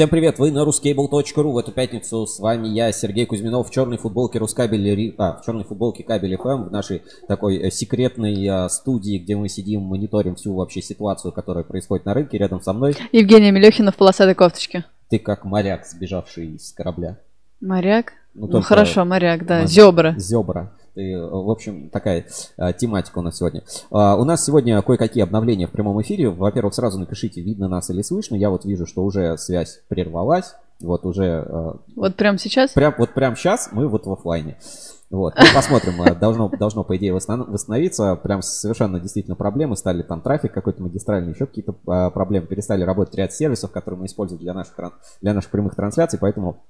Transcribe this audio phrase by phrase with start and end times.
[0.00, 1.52] Всем привет, вы на ruscable.ru.
[1.52, 5.64] В эту пятницу с вами я, Сергей Кузьминов, в черной футболке Рускабель, а, в черной
[5.64, 10.54] футболке Кабель FM, в нашей такой э, секретной а, студии, где мы сидим, мониторим всю
[10.54, 12.38] вообще ситуацию, которая происходит на рынке.
[12.38, 14.86] Рядом со мной Евгения Мелехина в полосатой кофточке.
[15.10, 17.18] ты как моряк, сбежавший из корабля.
[17.60, 18.14] Моряк?
[18.32, 19.56] Ну, Ну, хорошо, моряк, да.
[19.56, 19.68] моряк.
[19.68, 20.14] Зебра.
[20.16, 20.72] Зебра.
[20.94, 22.26] Э, в общем, такая
[22.56, 23.62] а, тематика у нас сегодня.
[23.90, 26.30] А, у нас сегодня кое-какие обновления в прямом эфире.
[26.30, 28.36] Во-первых, сразу напишите, видно нас или слышно.
[28.36, 30.54] Я вот вижу, что уже связь прервалась.
[30.80, 32.72] Вот уже э, Вот прямо сейчас?
[32.72, 34.56] Прям, вот прям сейчас мы вот в офлайне.
[35.10, 35.34] Вот.
[35.36, 38.14] Ну, посмотрим, э, должно, должно, по идее, восстан- восстановиться.
[38.16, 39.76] Прям совершенно действительно проблемы.
[39.76, 42.46] Стали там трафик какой-то магистральный, еще какие-то а, проблемы.
[42.46, 44.74] Перестали работать ряд сервисов, которые мы используем для наших,
[45.20, 46.18] для наших прямых трансляций.
[46.18, 46.64] Поэтому,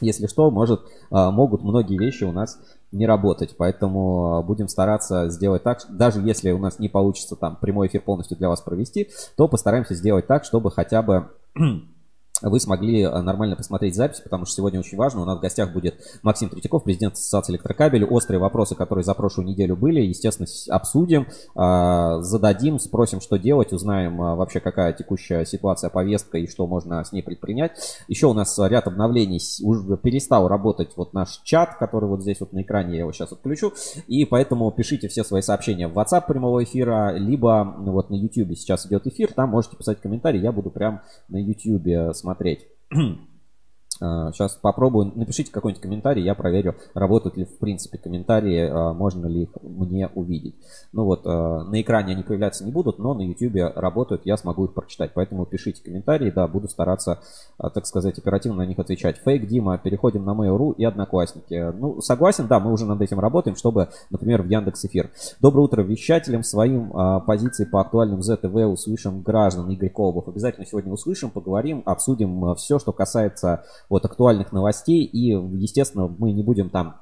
[0.00, 2.58] если что, может, а, могут многие вещи у нас
[2.92, 3.54] не работать.
[3.56, 8.02] Поэтому а, будем стараться сделать так, даже если у нас не получится там прямой эфир
[8.02, 11.30] полностью для вас провести, то постараемся сделать так, чтобы хотя бы
[12.42, 15.22] вы смогли э, нормально посмотреть запись, потому что сегодня очень важно.
[15.22, 18.06] У нас в гостях будет Максим Третьяков, президент Ассоциации электрокабелей.
[18.06, 24.20] Острые вопросы, которые за прошлую неделю были, естественно, обсудим, а, зададим, спросим, что делать, узнаем
[24.20, 27.72] а, вообще, какая текущая ситуация, повестка и что можно с ней предпринять.
[28.08, 29.40] Еще у нас ряд обновлений.
[29.62, 33.32] Уже перестал работать вот наш чат, который вот здесь вот на экране, я его сейчас
[33.32, 33.72] отключу.
[34.06, 38.56] И поэтому пишите все свои сообщения в WhatsApp прямого эфира, либо ну, вот на YouTube
[38.56, 42.66] сейчас идет эфир, там можете писать комментарии, я буду прям на YouTube э, смотреть.
[43.98, 45.12] Сейчас попробую.
[45.14, 50.08] Напишите какой-нибудь комментарий, я проверю, работают ли в принципе комментарии, а, можно ли их мне
[50.14, 50.54] увидеть.
[50.92, 54.66] Ну вот, а, на экране они появляться не будут, но на YouTube работают, я смогу
[54.66, 55.12] их прочитать.
[55.14, 57.20] Поэтому пишите комментарии, да, буду стараться,
[57.58, 59.16] а, так сказать, оперативно на них отвечать.
[59.18, 61.72] Фейк Дима, переходим на Mail.ru и Одноклассники.
[61.78, 65.10] Ну, согласен, да, мы уже над этим работаем, чтобы, например, в Яндекс Эфир.
[65.40, 70.28] Доброе утро вещателям, своим а, позиции по актуальным ЗТВ услышим граждан Игорь Колобов.
[70.28, 75.04] Обязательно сегодня услышим, поговорим, обсудим все, что касается вот актуальных новостей.
[75.04, 77.00] И, естественно, мы не будем там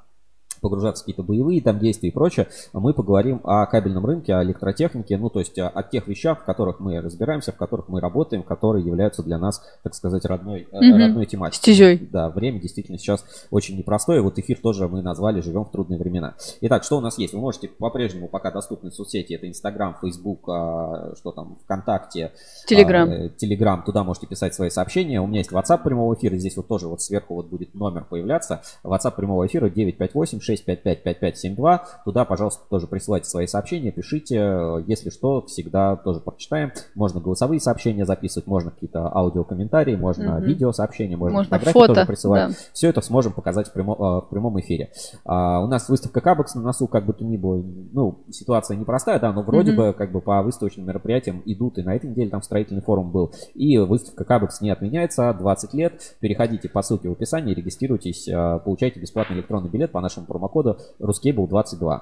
[0.61, 5.17] погружаться в какие-то боевые там действия и прочее, мы поговорим о кабельном рынке, о электротехнике,
[5.17, 8.43] ну, то есть о, о тех вещах, в которых мы разбираемся, в которых мы работаем,
[8.43, 10.97] которые являются для нас, так сказать, родной, э, Мгм.
[10.99, 11.57] родной тематикой.
[11.57, 11.97] Стезей.
[12.11, 14.21] Да, время действительно сейчас очень непростое.
[14.21, 16.35] Вот эфир тоже мы назвали «Живем в трудные времена».
[16.61, 17.33] Итак, что у нас есть?
[17.33, 22.31] Вы можете по-прежнему, пока доступны соцсети, это Инстаграм, Фейсбук, а, что там, ВКонтакте,
[22.67, 23.09] Телеграм.
[23.09, 25.21] э, Телеграм, туда можете писать свои сообщения.
[25.21, 28.61] У меня есть WhatsApp прямого эфира, здесь вот тоже вот сверху вот будет номер появляться.
[28.83, 29.69] WhatsApp прямого эфира
[30.47, 31.79] 958-655-5572.
[32.05, 34.83] Туда, пожалуйста, тоже присылайте свои сообщения, пишите.
[34.87, 36.71] Если что, всегда тоже прочитаем.
[36.95, 40.43] Можно голосовые сообщения записывать, можно какие-то аудиокомментарии, можно Мгм.
[40.45, 42.49] видео-сообщения, можно, Можно фотографии фото, тоже присылать.
[42.49, 42.55] да.
[42.73, 44.91] Все это сможем показать в, прямо- э, в прямом эфире.
[45.25, 47.61] А, у нас выставка Кабекс на носу, как бы то ни было.
[47.93, 49.77] Ну, ситуация непростая, да, но вроде Мгм.
[49.81, 51.77] бы как бы по выставочным мероприятиям идут.
[51.77, 53.33] И на этой неделе там строительный форум был.
[53.53, 55.33] И выставка Кабекс не отменяется.
[55.33, 56.15] 20 лет.
[56.19, 62.01] Переходите по ссылке в описании, регистрируйтесь, э, получайте бесплатный электронный билет по нашему промокоду RusCable22.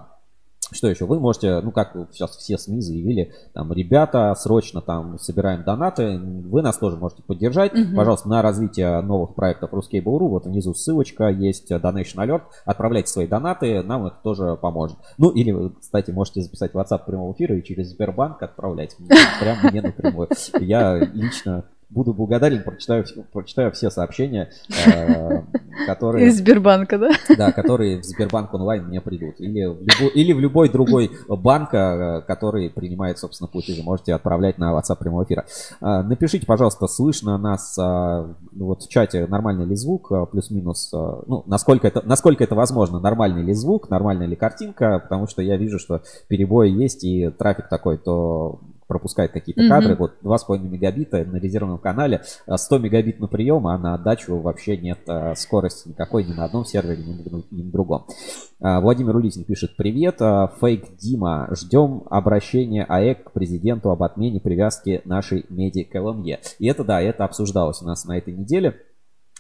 [0.72, 1.06] Что еще?
[1.06, 6.62] Вы можете, ну как сейчас все СМИ заявили, там, ребята, срочно там собираем донаты, вы
[6.64, 7.74] нас тоже можете поддержать.
[7.74, 7.96] Мгм.
[7.96, 13.84] Пожалуйста, на развитие новых проектов Ruskable.ru, вот внизу ссылочка, есть Donation Alert, отправляйте свои донаты,
[13.84, 14.98] нам это тоже поможет.
[15.18, 18.96] Ну или, вы, кстати, можете записать WhatsApp прямого эфира и через Сбербанк отправлять,
[19.40, 20.30] прямо мне напрямую.
[20.60, 24.50] Я лично буду благодарен, прочитаю, прочитаю все сообщения,
[24.86, 25.42] э,
[25.86, 26.28] которые...
[26.28, 27.12] Из Сбербанка, да?
[27.38, 29.40] Да, которые в Сбербанк онлайн мне придут.
[29.40, 33.84] Или в, любой, или в любой другой банк, э, который принимает, собственно, платежи.
[33.84, 35.46] Можете отправлять на WhatsApp прямого эфира.
[35.82, 42.02] А, Напишите, пожалуйста, слышно нас вот в чате, нормальный ли звук, плюс-минус, ну, насколько это,
[42.06, 46.70] насколько это возможно, нормальный ли звук, нормальная ли картинка, потому что я вижу, что перебои
[46.70, 49.70] есть и трафик такой, то пропускает какие-то Мгм.
[49.70, 49.96] кадры.
[49.96, 54.78] Вот 2,5 мегабита на резервном канале, а 100 мегабит на прием, а на отдачу вообще
[54.78, 58.06] нет а, скорости никакой ни на одном сервере, ни на, другом.
[58.62, 64.40] А, Владимир Улитин пишет, привет, а, фейк Дима, ждем обращения АЭК к президенту об отмене
[64.40, 66.40] привязки нашей меди к ЛМЕ.
[66.60, 68.76] И это, да, это обсуждалось у нас на этой неделе.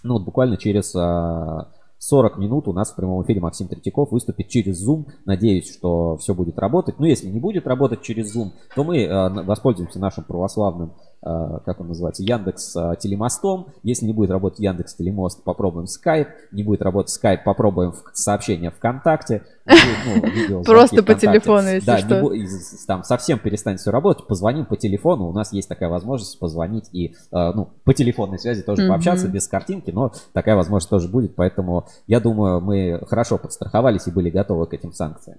[0.03, 1.69] Ну, вот буквально через а,
[2.05, 5.05] 40 минут у нас в прямом эфире Максим Третьяков выступит через Zoom.
[5.25, 6.99] Надеюсь, что все будет работать.
[6.99, 10.93] Но если не будет работать через Zoom, то мы на- воспользуемся нашим православным,
[11.23, 13.67] как он называется, Яндекс а, Телемостом.
[13.83, 16.27] Если не будет работать Яндекс Телемост, попробуем Skype.
[16.51, 19.43] Не будет работать Skype, попробуем в- сообщение ВКонтакте.
[19.65, 19.75] Не
[20.21, 22.33] ну, видеозвонки Просто по телефону, если да, не что.
[22.33, 25.27] из- там совсем перестанет все работать, позвоним по телефону.
[25.29, 28.89] У нас есть такая возможность позвонить и, э, ну, по телефонной связи тоже Мгм.
[28.91, 31.35] пообщаться без картинки, но такая возможность тоже будет.
[31.35, 35.37] Поэтому я думаю, мы хорошо подстраховались и были готовы к этим санкциям.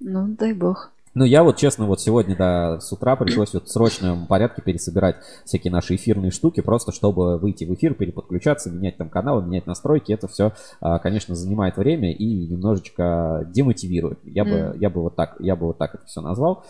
[0.00, 0.90] Ну, дай бог.
[1.12, 5.16] Ну, я вот, честно, вот сегодня, да, с утра пришлось вот в срочном порядке пересобирать
[5.44, 10.12] всякие наши эфирные штуки, просто чтобы выйти в эфир, переподключаться, менять там каналы, менять настройки.
[10.12, 14.20] Это все, а, конечно, занимает время и немножечко демотивирует.
[14.24, 14.78] Я бы, Mm.
[14.78, 16.64] я бы вот так, я бы вот так это все назвал.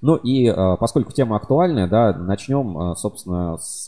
[0.00, 3.86] Ну и а, поскольку тема актуальная, да, начнем, а, собственно, с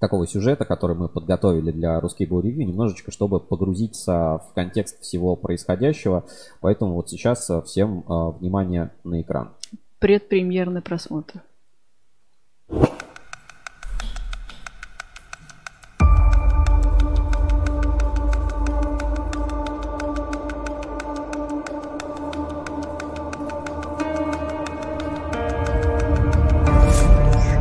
[0.00, 6.24] такого сюжета, который мы подготовили для русской Review, немножечко, чтобы погрузиться в контекст всего происходящего.
[6.60, 9.50] Поэтому вот сейчас а, всем а, внимание на экран.
[10.00, 11.42] Предпремьерный просмотр.–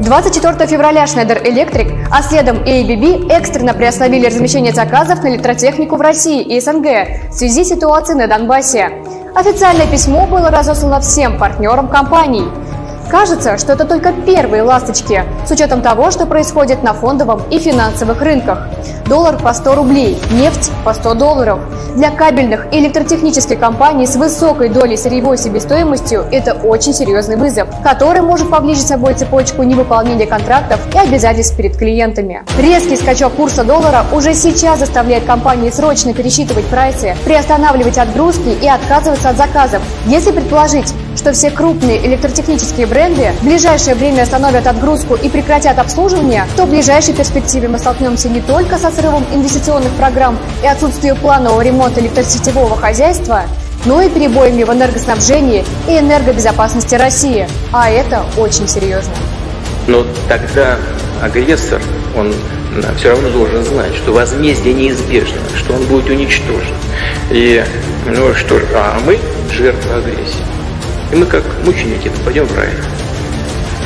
[0.10, 6.42] 24 февраля Schneider Electric, а следом ABB экстренно приостановили размещение заказов на электротехнику в России
[6.42, 8.90] и СНГ в связи с ситуацией на Донбассе.
[9.36, 12.46] Официальное письмо было разослано всем партнерам компаний.
[13.10, 18.22] Кажется, что это только первые ласточки, с учетом того, что происходит на фондовом и финансовых
[18.22, 18.68] рынках.
[19.08, 21.60] Доллар по 100 рублей, нефть по 100 долларов.
[21.96, 28.22] Для кабельных и электротехнических компаний с высокой долей сырьевой себестоимостью это очень серьезный вызов, который
[28.22, 32.44] может повлечь собой цепочку невыполнения контрактов и обязательств перед клиентами.
[32.60, 39.30] Резкий скачок курса доллара уже сейчас заставляет компании срочно пересчитывать прайсы, приостанавливать отгрузки и отказываться
[39.30, 39.82] от заказов.
[40.06, 46.46] Если предположить, что все крупные электротехнические бренды в ближайшее время остановят отгрузку и прекратят обслуживание,
[46.56, 51.60] то в ближайшей перспективе мы столкнемся не только со срывом инвестиционных программ и отсутствием планового
[51.60, 53.44] ремонта электросетевого хозяйства,
[53.86, 57.50] но и перебоями в энергоснабжении и энергобезопасности России.
[57.74, 59.12] А это очень серьезно.
[59.88, 60.78] Но тогда
[61.22, 61.82] агрессор,
[62.16, 62.34] он
[62.98, 66.76] все равно должен знать, что возмездие неизбежно, что он будет уничтожен.
[67.30, 67.62] И,
[68.08, 69.20] ну что ж, а мы
[69.52, 70.59] жертвы агрессии.
[71.12, 72.70] И мы как мученики попадем в рай.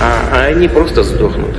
[0.02, 1.56] А, а они просто сдохнут.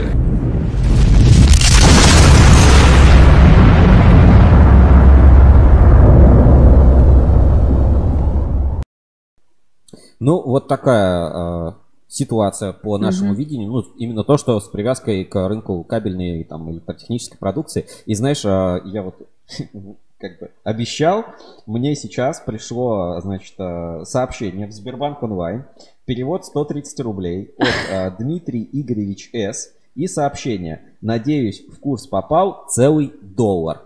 [10.21, 11.73] Ну, вот такая э,
[12.09, 13.39] ситуация по нашему Мгм.
[13.39, 13.71] видению.
[13.71, 17.87] Ну, именно то, что с привязкой к рынку кабельной и там, электротехнической продукции.
[18.07, 19.17] И знаешь, э, я вот
[20.29, 21.27] как бы обещал,
[21.67, 25.65] мне сейчас пришло, значит, э, сообщение в Сбербанк онлайн.
[26.07, 29.73] Перевод 130 рублей от э, Дмитрий Игоревич С.
[29.95, 30.81] И сообщение.
[31.03, 33.83] Надеюсь, в курс попал целый доллар.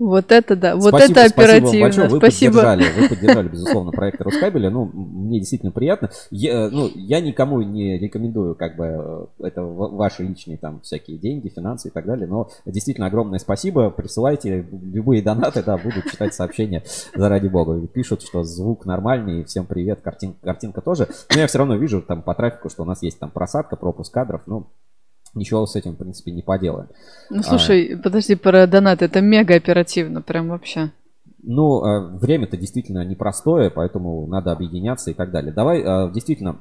[0.00, 1.80] Вот это да, вот Спасибо- это спасибо вам оперативно.
[1.84, 2.08] большое.
[2.08, 2.52] Вы Спасибо.
[2.54, 4.70] поддержали, вы поддержали, безусловно, проект Рускабеля.
[4.70, 6.08] Ну, мне действительно приятно.
[6.30, 11.18] Я, э, ну, я никому не рекомендую, как бы, э, это ваши личные там всякие
[11.18, 12.26] деньги, финансы и так далее.
[12.26, 13.90] Но действительно огромное спасибо.
[13.90, 16.82] Присылайте любые донаты, да, буду читать сообщения
[17.14, 17.86] заради бога.
[17.86, 21.08] Пишут, что звук нормальный, всем привет, картин, картинка тоже.
[21.34, 24.14] Но я все равно вижу там по трафику, что у нас есть там просадка, пропуск
[24.14, 24.40] кадров.
[24.46, 24.68] Ну,
[25.34, 26.88] ничего с этим, в принципе, не поделаем.
[27.30, 30.90] Ну слушай, подожди, про донат, это мега оперативно, прям вообще.
[31.42, 35.52] Ну, э, время-то действительно непростое, поэтому надо объединяться и так далее.
[35.52, 36.58] Давай, э, действительно,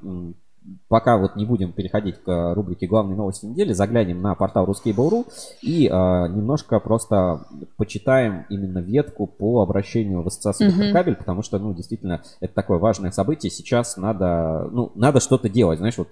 [0.87, 5.25] пока вот не будем переходить к рубрике «Главные новости недели», заглянем на портал Ruskable.ru
[5.61, 7.45] и э, немножко просто
[7.77, 10.93] почитаем именно ветку по обращению в ассоциацию Мгм.
[10.93, 13.51] кабель, потому что, ну, действительно, это такое важное событие.
[13.51, 16.09] Сейчас надо, ну, надо что-то делать, знаешь, вот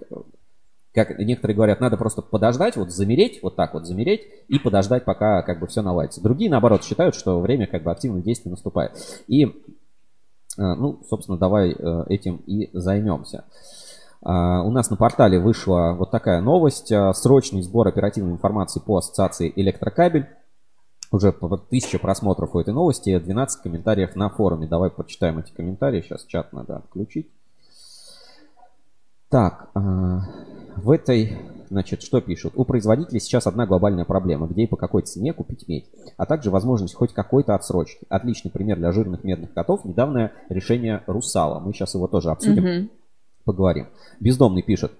[1.04, 5.42] как некоторые говорят, надо просто подождать, вот замереть, вот так вот замереть и подождать, пока
[5.42, 6.22] как бы все наладится.
[6.22, 8.92] Другие, наоборот, считают, что время как бы активных действий наступает.
[9.26, 9.50] И, э,
[10.56, 13.44] ну, собственно, давай э, этим и займемся.
[14.22, 16.90] А, У нас на портале вышла вот такая новость.
[16.92, 20.26] А, Срочный сбор оперативной информации по ассоциации «Электрокабель».
[21.10, 21.32] Уже
[21.70, 24.66] тысяча просмотров у этой новости, 12 комментариев на форуме.
[24.66, 26.02] Давай почитаем эти комментарии.
[26.02, 27.30] Сейчас чат надо включить.
[29.30, 30.20] Так, а,
[30.82, 31.36] в этой,
[31.70, 32.54] значит, что пишут?
[32.56, 36.50] У производителей сейчас одна глобальная проблема, где и по какой цене купить медь, а также
[36.50, 38.06] возможность хоть какой-то отсрочки.
[38.08, 41.60] Отличный пример для жирных медных котов– недавнее решение Русала.
[41.60, 42.90] Мы сейчас его тоже обсудим, Мгм.
[43.44, 43.88] поговорим.
[44.20, 44.92] Бездомный пишет.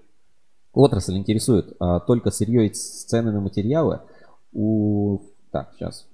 [0.73, 4.01] Отрасль интересует а, только сырье и цены на материалы.
[4.53, 5.19] У...
[5.51, 6.05] Так, сейчас.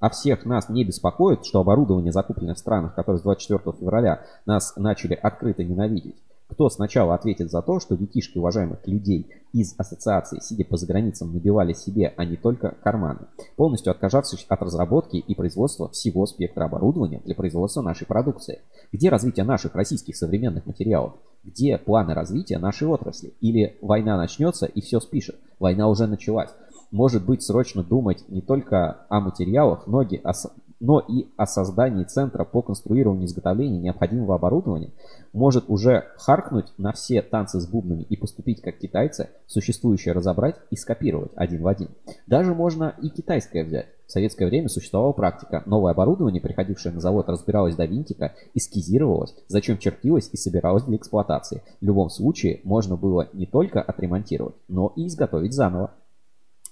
[0.00, 4.74] А всех нас не беспокоит, что оборудование, закупленное в странах, которые с 24 февраля нас
[4.76, 6.14] начали открыто ненавидеть.
[6.48, 11.74] Кто сначала ответит за то, что детишки уважаемых людей из ассоциации, сидя по заграницам, набивали
[11.74, 13.20] себе, а не только карманы,
[13.56, 18.62] полностью отказавшись от разработки и производства всего спектра оборудования для производства нашей продукции?
[18.92, 21.14] Где развитие наших российских современных материалов?
[21.44, 23.34] Где планы развития нашей отрасли?
[23.40, 25.36] Или война начнется и все спишет?
[25.58, 26.50] Война уже началась.
[26.90, 32.04] Может быть, срочно думать не только о материалах, ноги, о с- но и о создании
[32.04, 34.92] центра по конструированию и изготовлению необходимого оборудования
[35.32, 40.76] может уже харкнуть на все танцы с бубнами и поступить как китайцы, существующее разобрать и
[40.76, 41.90] скопировать один в один.
[42.26, 43.88] Даже можно и китайское взять.
[44.06, 45.62] В советское время существовала практика.
[45.66, 51.62] Новое оборудование, приходившее на завод, разбиралось до винтика, эскизировалось, зачем чертилось и собиралось для эксплуатации.
[51.82, 55.90] В любом случае, можно было не только отремонтировать, но и изготовить заново.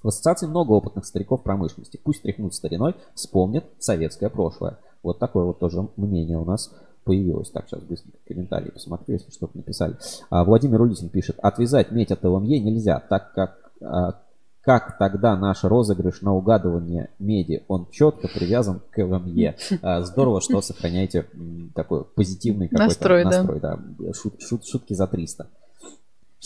[0.07, 1.99] В ассоциации много опытных стариков промышленности.
[2.01, 4.79] Пусть тряхнут стариной, вспомнят советское прошлое.
[5.03, 6.73] Вот такое вот тоже мнение у нас
[7.03, 7.51] появилось.
[7.51, 9.97] Так, сейчас быстренько комментарии посмотрю, если что-то написали.
[10.31, 14.21] А, Владимир Улитин пишет, отвязать медь от ЛМЕ нельзя, так как а,
[14.61, 17.65] как тогда наш розыгрыш на угадывание меди?
[17.67, 19.57] Он четко привязан к ЛМЕ.
[19.83, 21.27] А, здорово, что сохраняете
[21.75, 23.31] такой позитивный какой-то Настрой, да.
[23.31, 23.59] настрой.
[23.59, 23.81] Да.
[24.13, 25.49] Шут- шут- шутки за 300.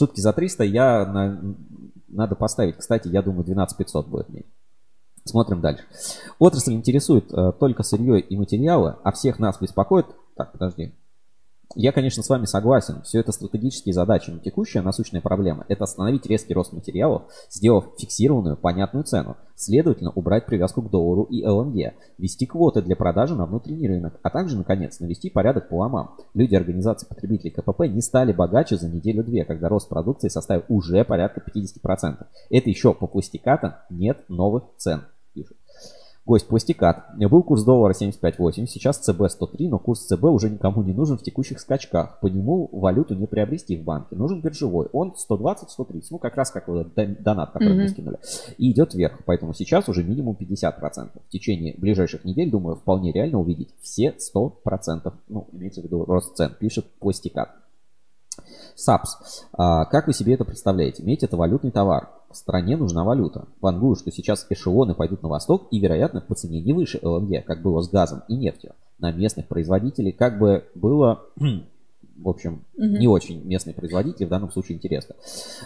[0.01, 1.55] Шутки за 300 я на-
[2.09, 2.79] надо поставить.
[2.79, 4.47] Кстати, я думаю, 12 500 будет медь.
[5.27, 5.85] Смотрим дальше.
[6.39, 10.07] Отрасль интересует э, только сырье и материалы, а всех нас беспокоит...
[10.37, 10.95] Так, подожди.
[11.77, 13.01] Я, конечно, с вами согласен.
[13.03, 18.57] Все это стратегические задачи, но текущая насущная проблема– это остановить резкий рост материалов, сделав фиксированную,
[18.57, 19.37] понятную цену.
[19.55, 24.31] Следовательно, убрать привязку к доллару и ЛНГ, ввести квоты для продажи на внутренний рынок, а
[24.31, 26.17] также, наконец, навести порядок по ломам.
[26.35, 31.41] Люди организации потребителей КПП не стали богаче за неделю-две, когда рост продукции составил уже порядка
[31.41, 32.27] 50%.
[32.51, 35.03] Это еще по пустякатам нет новых цен,
[35.35, 35.60] пишут.
[36.31, 37.07] Гость пластикат.
[37.17, 41.25] Был курс доллара 75.8, сейчас ЦБ 103, но курс ЦБ уже никому не нужен в
[41.25, 42.21] текущих скачках.
[42.21, 44.15] По нему валюту не приобрести в банке.
[44.15, 44.87] Нужен биржевой.
[44.93, 47.89] Он 120-130, ну как раз как вот дон- донат, который мы Мгм.
[47.89, 48.19] скинули.
[48.59, 51.21] И идет вверх, поэтому сейчас уже минимум 50%.
[51.27, 55.15] В течение ближайших недель, думаю, вполне реально увидеть все 100%.
[55.29, 57.51] Ну, имеется в виду рост цен, пишет пластикат.
[58.75, 59.45] САПС.
[59.53, 61.03] А, как вы себе это представляете?
[61.03, 62.11] Медь это валютный товар.
[62.31, 63.47] В стране нужна валюта.
[63.61, 67.63] Вангую, что сейчас эшелоны пойдут на восток и, вероятно, по цене не выше ЛНГ, как
[67.63, 68.75] было с газом и нефтью.
[68.99, 74.77] На местных производителей как бы было, в общем, не очень местные производители, в данном случае
[74.77, 75.17] интересно.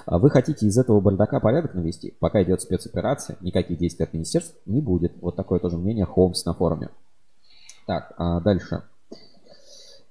[0.06, 2.14] А Вы хотите из этого бардака порядок навести?
[2.18, 5.12] Пока идет спецоперация, никаких действий от министерств не будет.
[5.20, 6.88] Вот такое тоже мнение Холмс на форуме.
[7.86, 8.84] Так, а дальше.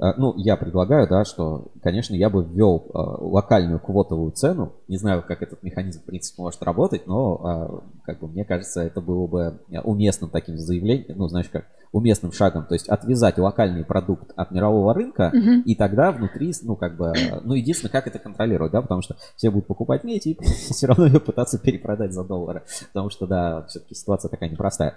[0.03, 4.73] А, Ну, я предлагаю, да, что, конечно, я бы ввел а, локальную квотовую цену.
[4.89, 8.81] Не знаю, как этот механизм, в принципе, может работать, но, а, как бы, мне кажется,
[8.81, 12.65] это было бы уместным таким заявлением, ну, знаешь, как уместным шагом.
[12.65, 15.31] То есть отвязать локальный продукт от мирового рынка,
[15.63, 19.51] и тогда внутри, ну, как бы, ну, единственное, как это контролировать, да, потому что все
[19.51, 22.63] будут покупать медь и все равно ее пытаться перепродать за доллары.
[22.91, 24.95] Потому что, да, все-таки ситуация такая непростая.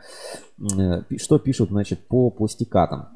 [0.77, 3.09] Э, Что пишут, значит, по пластикатам?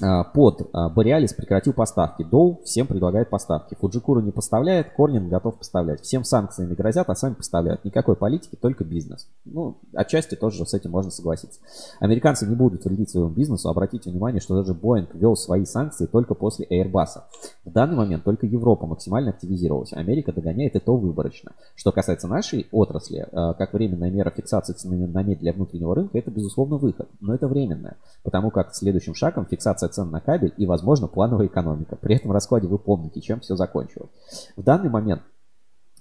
[0.00, 2.22] А, Под а, Бориалис прекратил поставки.
[2.22, 3.76] Доу всем предлагает поставки.
[3.80, 6.02] Фуджикуру не поставляет, Корнин готов поставлять.
[6.02, 7.84] Всем санкциями грозят, а сами поставляют.
[7.84, 9.28] Никакой политики, только бизнес.
[9.44, 11.60] Ну, отчасти тоже с этим можно согласиться.
[12.00, 13.68] Американцы не будут вредить своему бизнесу.
[13.68, 17.22] Обратите внимание, что даже Боинг ввел свои санкции только после Airbus.
[17.64, 19.92] В данный момент только Европа максимально активизировалась.
[19.92, 21.52] Америка догоняет и то выборочно.
[21.74, 26.18] Что касается нашей отрасли, э, как временная мера фиксации цены на медь для внутреннего рынка,
[26.18, 27.08] это, безусловно, выход.
[27.20, 27.96] Но это временное.
[28.22, 31.96] Потому как следующим шагом фиксация цен на кабель и, возможно, плановая экономика.
[31.96, 34.10] При этом раскладе вы помните, чем все закончилось.
[34.56, 35.22] В данный момент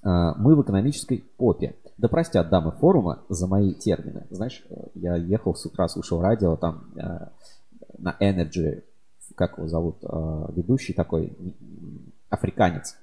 [0.03, 1.75] э, мы в экономической попе.
[1.98, 4.27] Да простят дамы форума за мои термины.
[4.29, 7.27] Знаешь, э, я ехал с утра, слушал радио, там э,
[7.98, 8.84] на Energy,
[9.36, 9.98] как его зовут,
[10.56, 11.38] ведущий такой,
[12.29, 12.98] африканец.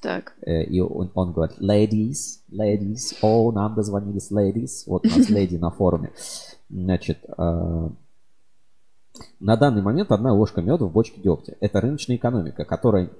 [0.00, 0.34] Так.
[0.46, 4.84] И он, он говорит, ladies, ladies, о, нам дозвонились ladies.
[4.86, 6.12] Вот у нас леди на форуме.
[6.68, 7.24] Значит,
[9.40, 11.56] на данный момент одна ложка меда в бочке дегтя.
[11.60, 13.10] Это рыночная экономика, которая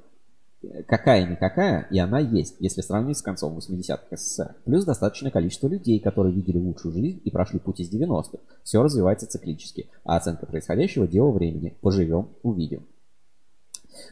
[0.63, 4.57] э, какая-никакая, и она есть, если сравнить с концом 80-х СССР.
[4.65, 8.39] Плюс достаточное количество людей, которые видели лучшую жизнь и прошли путь из 90-х.
[8.63, 11.77] Все развивается циклически, а оценка происходящего– дело времени.
[11.81, 12.87] Поживем, увидим.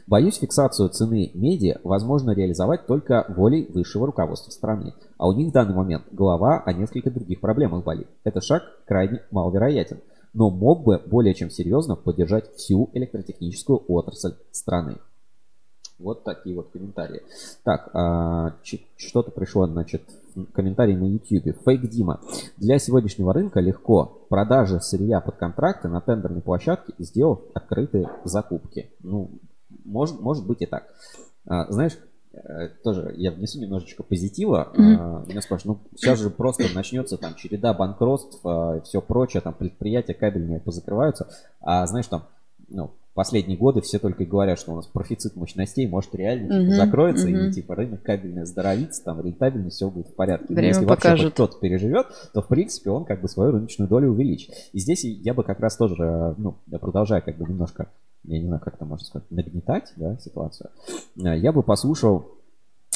[0.05, 4.93] Боюсь, фиксацию цены меди возможно реализовать только волей высшего руководства страны.
[5.17, 8.07] А у них в данный момент голова о нескольких других проблемах болит.
[8.23, 9.99] Этот шаг крайне маловероятен,
[10.37, 14.97] но мог бы более чем серьезно поддержать всю электротехническую отрасль страны.
[15.97, 17.23] Вот такие вот комментарии.
[17.63, 18.53] Так, а,
[18.97, 20.03] что-то пришло, значит,
[20.53, 21.57] комментарий на YouTube.
[21.65, 22.21] Фейк Дима.
[22.57, 28.91] Для сегодняшнего рынка легко продажи сырья под контракты на тендерной площадке, сделав открытые закупки.
[29.01, 29.31] Ну,
[29.85, 30.83] может, может быть и так.
[31.47, 31.97] А, знаешь,
[32.83, 34.71] тоже я внесу немножечко позитива.
[34.75, 38.39] А, Меня спрашивают, ну сейчас же просто начнется там череда банкротств,
[38.83, 41.27] все прочее, там предприятия кабельные позакрываются.
[41.61, 42.25] А знаешь, там,
[42.69, 46.71] ну, последние годы все только и говорят, что у нас профицит мощностей, может реально Мгм,
[46.75, 47.47] закроется, мгм.
[47.47, 50.45] и типа рынок кабельный оздоровится, там рентабельность, все будет в порядке.
[50.49, 51.33] Но Время если вообще покажет.
[51.33, 54.53] кто-то переживет, то в принципе он как бы свою рыночную долю увеличит.
[54.71, 57.89] И здесь я бы как раз тоже, ну, я продолжаю как бы немножко,
[58.23, 60.69] я не знаю, как это можно сказать, нагнетать, да, ситуацию.
[61.21, 62.36] Э, Я бы послушал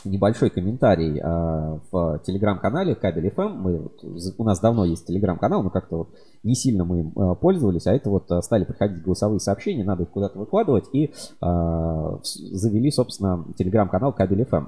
[0.06, 3.50] небольшой комментарий а, в телеграм-канале Кабель FM.
[3.50, 4.04] Мы, вот,
[4.38, 6.10] у нас давно есть телеграм-канал, но как-то вот
[6.44, 10.04] не сильно мы им а, пользовались, а это вот а, стали приходить голосовые сообщения, надо
[10.04, 14.68] их куда-то выкладывать, и а, завели, собственно, телеграм-канал Кабель FM.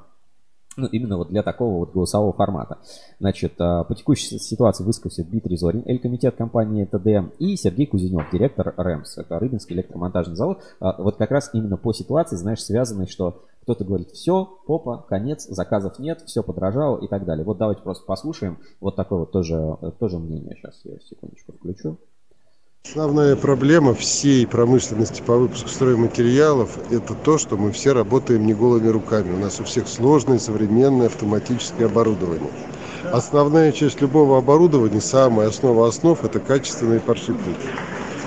[0.76, 2.80] Ну, именно вот для такого вот голосового формата.
[3.20, 8.74] Значит, а, по текущей ситуации высказался Дмитрий Зорин, Эль-комитет компании ТДМ, и Сергей Кузенев, директор
[8.76, 10.62] РЭМС, это Рыбинский электромонтажный завод.
[10.80, 15.46] А, Вот как раз именно по ситуации, знаешь, связанной, что кто-то говорит, все, попа, конец,
[15.48, 17.46] заказов нет, все подорожало и так далее.
[17.46, 20.56] Вот давайте просто послушаем вот такое вот тоже, тоже мнение.
[20.56, 21.98] Сейчас я секундочку включу.
[22.86, 28.90] Основная проблема всей промышленности по выпуску стройматериалов– это то, что мы все работаем не голыми
[28.90, 29.34] руками.
[29.34, 32.52] У нас у всех сложное современное автоматическое оборудование.
[33.06, 37.68] Основная часть любого оборудования, самая основа основ– это качественные подшипники.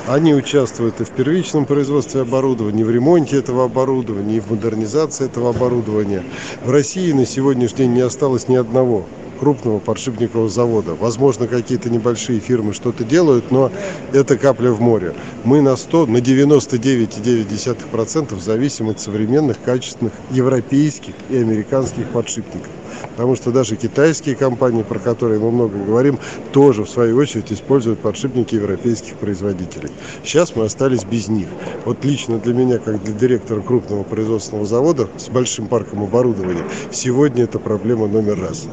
[0.07, 5.51] Они участвуют и в первичном производстве оборудования, в ремонте этого оборудования, и в модернизации этого
[5.51, 6.23] оборудования.
[6.63, 9.05] В России на сегодняшний день не осталось ни одного
[9.41, 10.95] крупного подшипникового завода.
[10.95, 13.73] Возможно, какие-то небольшие фирмы что-то делают, но
[14.13, 15.13] это капля в море.
[15.43, 22.71] Мы на 100, на 99,9% зависим от современных, качественных европейских и американских подшипников.
[23.17, 26.19] Потому что даже китайские компании, про которые мы много говорим,
[26.53, 29.91] тоже в свою очередь используют подшипники европейских производителей.
[30.25, 31.49] Сейчас мы остались без них.
[31.85, 37.45] Вот лично для меня, как для директора крупного производственного завода с большим парком оборудования, сегодня
[37.45, 38.67] это проблема номер раз.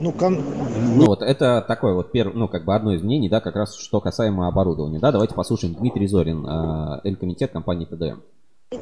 [0.00, 0.40] Ну, кон-
[0.96, 3.76] Ну вот это такое вот первое, ну как бы одно из мнений, да, как раз
[3.76, 4.98] что касаемо оборудования.
[4.98, 8.20] Да, давайте послушаем Дмитрий Зорин, э, Эль-комитет компании ТДМ.
[8.72, 8.76] а,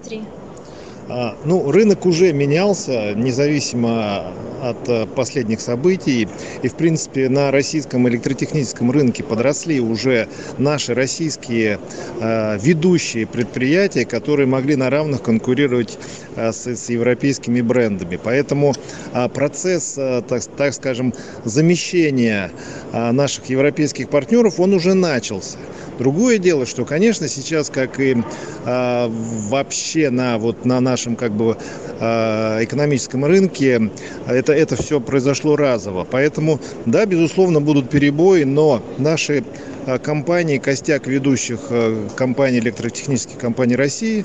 [1.45, 6.29] ну, рынок уже менялся, независимо от э, последних событий.
[6.63, 11.79] И, в принципе, на российском электротехническом рынке подросли уже наши российские
[12.21, 15.99] э, ведущие предприятия, которые могли на равных конкурировать
[16.37, 18.19] э, с, с европейскими брендами.
[18.23, 18.75] Поэтому
[19.13, 22.51] а, процесс, так, так скажем, замещения
[22.93, 25.59] а, наших европейских партнеров, он уже начался.
[25.99, 28.17] Другое дело, что, конечно, сейчас, как и
[28.65, 31.57] а, вообще на вот на нашем как бы
[31.99, 33.91] а, экономическом рынке,
[34.27, 36.07] это это все произошло разово.
[36.09, 39.43] Поэтому, да, безусловно, будут перебои, но наши
[39.87, 44.25] а, компании, костяк ведущих а, компаний электротехнических компаний России,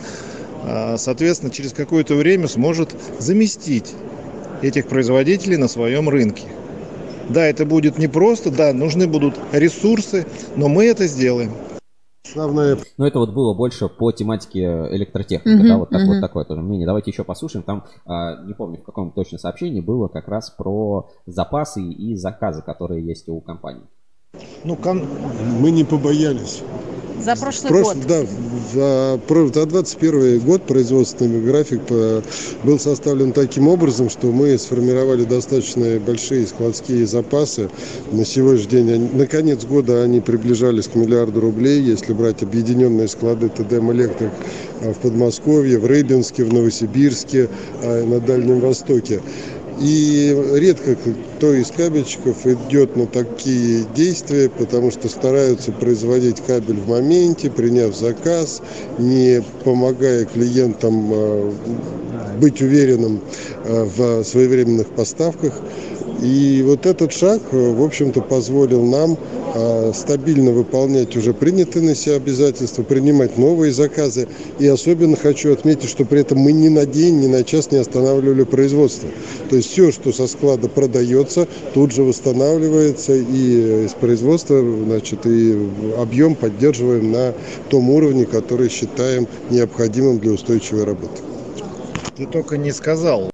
[0.63, 3.93] а, соответственно, через какое-то время сможет заместить
[4.62, 6.43] этих производителей на своем рынке.
[7.29, 11.51] Да, это будет непросто, да, нужны будут ресурсы, но мы это сделаем.
[12.33, 16.21] Основная Ну, это вот было больше по тематике электротехника, Мгм, да, вот, так, вот мгм.
[16.21, 16.88] такое тоже мнение.
[16.88, 17.63] Давайте еще послушаем.
[17.63, 22.62] Там, а, не помню, в каком точно сообщении было как раз про запасы и заказы,
[22.62, 23.83] которые есть у компании.
[24.63, 25.05] Ну, кон-
[25.59, 26.63] мы не побоялись
[27.19, 27.97] За прошлый Прош- год.
[28.08, 28.26] Да,
[28.73, 29.19] за,
[29.54, 32.23] за 21 год производственный график по-
[32.63, 37.69] был составлен таким образом, что мы сформировали достаточно большие складские запасы.
[38.12, 43.49] На сегодняшний день, на конец года они приближались к миллиарду рублей, если брать объединенные склады
[43.49, 44.32] ТДМ «Электрик»
[44.82, 47.49] а, в Подмосковье, в Рыбинске, в Новосибирске,
[47.84, 49.21] а, на Дальнем Востоке.
[49.79, 56.88] И редко кто из кабельщиков идет на такие действия, потому что стараются производить кабель в
[56.88, 58.62] моменте, приняв заказ,
[58.99, 61.51] не помогая клиентам э,
[62.39, 63.21] быть уверенным
[63.63, 65.59] э, в своевременных поставках.
[66.21, 69.17] И вот этот шаг, э, в общем-то, позволил нам
[69.56, 74.28] э, стабильно выполнять уже принятые на себя обязательства, принимать новые заказы.
[74.60, 77.78] И особенно хочу отметить, что при этом мы ни на день, ни на час не
[77.78, 79.10] останавливали производство.
[79.49, 85.58] То есть все, что со склада продается, тут же восстанавливается и из производства, значит, и
[85.97, 87.34] объем поддерживаем на
[87.69, 91.21] том уровне, который считаем необходимым для устойчивой работы.
[92.15, 93.33] ты только не сказал.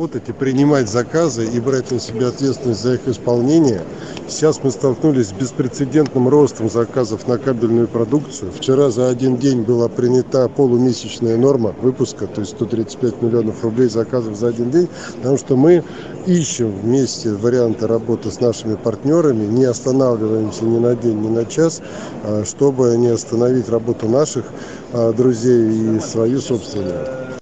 [0.00, 3.82] Работать и принимать заказы и брать на себя ответственность за их исполнение.
[4.28, 8.50] Сейчас мы столкнулись с беспрецедентным ростом заказов на кабельную продукцию.
[8.50, 14.36] Вчера за один день была принята полумесячная норма выпуска, то есть 135 миллионов рублей заказов
[14.36, 15.84] за один день, потому что мы
[16.24, 21.82] ищем вместе варианты работы с нашими партнерами, не останавливаемся ни на день, ни на час,
[22.24, 24.46] а, чтобы не остановить работу наших
[24.94, 27.39] а, друзей и свою собственную.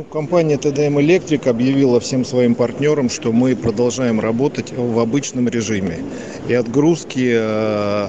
[0.00, 5.98] Ну, компания TDM Electric объявила всем своим партнерам, что мы продолжаем работать в обычном режиме.
[6.48, 8.08] И отгрузки э,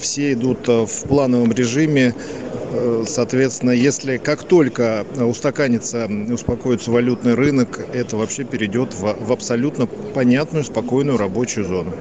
[0.00, 2.12] все идут э, в плановом режиме
[2.72, 9.86] Э, Соответственно, если как только устаканится, успокоится валютный рынок, это вообще перейдет в, в абсолютно
[9.86, 11.92] понятную, спокойную рабочую зону.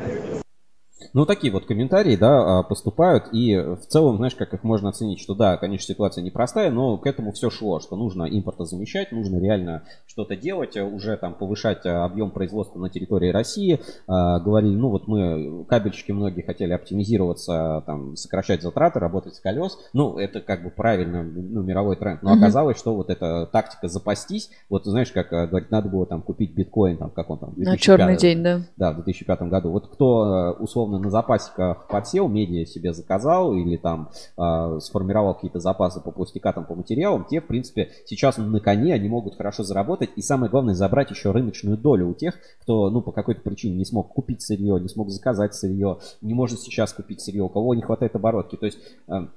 [1.13, 5.19] Ну, такие вот комментарии, да, а, поступают, и в целом, знаешь, как их можно оценить,
[5.19, 9.84] что да, конечно, ситуация непростая, но к этому все шло, что нужно импортозамещать, нужно реально
[10.08, 13.80] что-то делать, а, уже там повышать а, объем производства на территории России.
[14.08, 20.17] Говорили, ну вот мы, кабельщики многие хотели оптимизироваться, там, сокращать затраты, работать с колес, ну,
[20.17, 24.86] это как бы правильно, ну, мировой тренд, но оказалось, что вот эта тактика запастись, вот
[24.86, 28.43] знаешь, как говорить, надо было там купить биткоин, там, как он там, На черный день,
[28.43, 28.62] да.
[28.78, 29.71] Да, в 2005 году.
[29.71, 36.02] Вот кто условно на запасиках подсел, медиа себе заказал или там э, сформировал какие-то запасы
[36.02, 40.12] по пластикатам, по материалам, те, в принципе, сейчас на коне, они могут хорошо заработать.
[40.16, 43.86] И самое главное, забрать еще рыночную долю у тех, кто, ну, по какой-то причине не
[43.86, 47.82] смог купить сырье, не смог заказать сырье, не может сейчас купить сырье, у кого не
[47.82, 48.56] хватает оборотки.
[48.56, 49.28] То есть, э,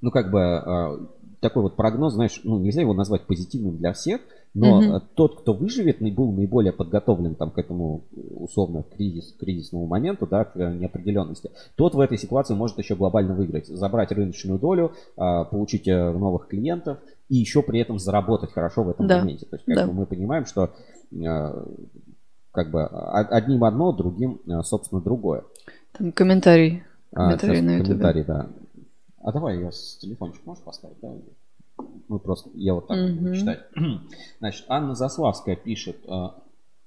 [0.00, 0.98] ну, как бы, э,
[1.40, 4.20] такой вот прогноз, знаешь, ну, нельзя его назвать позитивным для всех,
[4.54, 5.02] но угу.
[5.14, 10.56] тот, кто выживет, был наиболее подготовлен там, к этому условно кризис, кризисному моменту, да, к
[10.56, 13.66] неопределенности, тот в этой ситуации может еще глобально выиграть.
[13.66, 16.98] Забрать рыночную долю, а, получить э, новых клиентов
[17.28, 19.18] и еще при этом заработать хорошо в этом да.
[19.18, 19.46] моменте.
[19.46, 19.86] То есть как да.
[19.86, 20.70] бы мы понимаем, что
[21.12, 21.64] э,
[22.52, 25.44] как бы одним одно, другим, э, собственно, другое.
[25.96, 26.82] Там комментарий.
[27.12, 27.86] Комментарий а, на YouTube.
[27.86, 28.46] Комментарий, да.
[29.22, 31.12] А давай я с телефончик можешь поставить, да?
[32.08, 33.60] Мы просто, я вот так буду читать.
[34.38, 36.28] Значит, Анна Заславская пишет, э,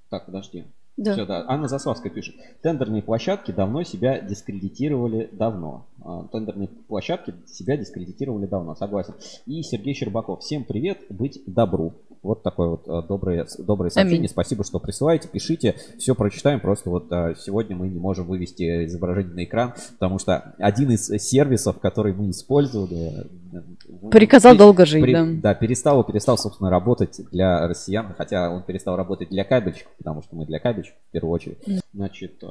[0.10, 0.65] так, подожди.
[0.98, 1.13] Да.
[1.13, 1.46] Все, да.
[1.48, 2.36] Анна Заславская пишет.
[2.62, 5.88] Тендерные площадки давно себя дискредитировали давно.
[6.04, 9.13] А, тендерные площадки себя дискредитировали давно, согласен.
[9.46, 10.41] И Сергей Щербаков.
[10.41, 11.94] Всем привет, быть добру.
[12.24, 14.20] Вот такое вот э, доброе, доброе сообщение.
[14.20, 14.30] Аминь.
[14.30, 15.76] Спасибо, что присылаете, пишите.
[15.98, 16.60] Все прочитаем.
[16.60, 21.08] Просто вот э, сегодня мы не можем вывести изображение на экран, потому что один из
[21.08, 23.26] сервисов, который мы использовали...
[23.54, 25.26] Э, Приказал долго жить, при, да.
[25.26, 30.36] Да, перестал, перестал, собственно, работать для россиян, хотя он перестал работать для кабельщиков, потому что
[30.36, 31.58] мы для кабельщиков в первую очередь.
[31.92, 32.44] Значит,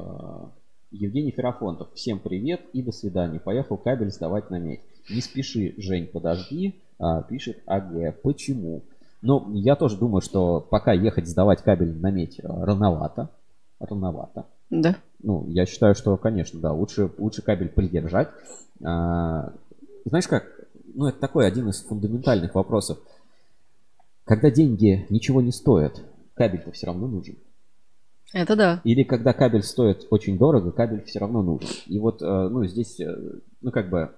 [0.91, 1.89] Евгений Ферафонтов.
[1.95, 3.39] Всем привет и до свидания.
[3.39, 4.81] Поехал кабель сдавать на медь.
[5.09, 6.75] Не спеши, Жень, подожди,
[7.29, 8.21] пишет АГ.
[8.23, 8.83] Почему?
[9.23, 13.29] Ну, я тоже думаю, что пока ехать сдавать кабель на медь э, рановато.
[13.79, 14.47] Рановато.
[14.71, 14.97] Да.
[15.23, 18.29] Ну, я считаю, что, конечно, да, лучше, лучше кабель придержать.
[18.83, 19.53] А,
[20.05, 20.45] знаешь как,
[20.95, 22.99] ну, это такой один из фундаментальных вопросов.
[24.25, 26.03] Когда деньги ничего не стоят,
[26.35, 27.37] кабель-то все равно нужен.
[28.33, 28.81] Это да.
[28.85, 31.69] Или когда кабель стоит очень дорого, кабель все равно нужен.
[31.87, 33.13] И вот, э, ну, здесь, э,
[33.61, 34.13] ну, как бы,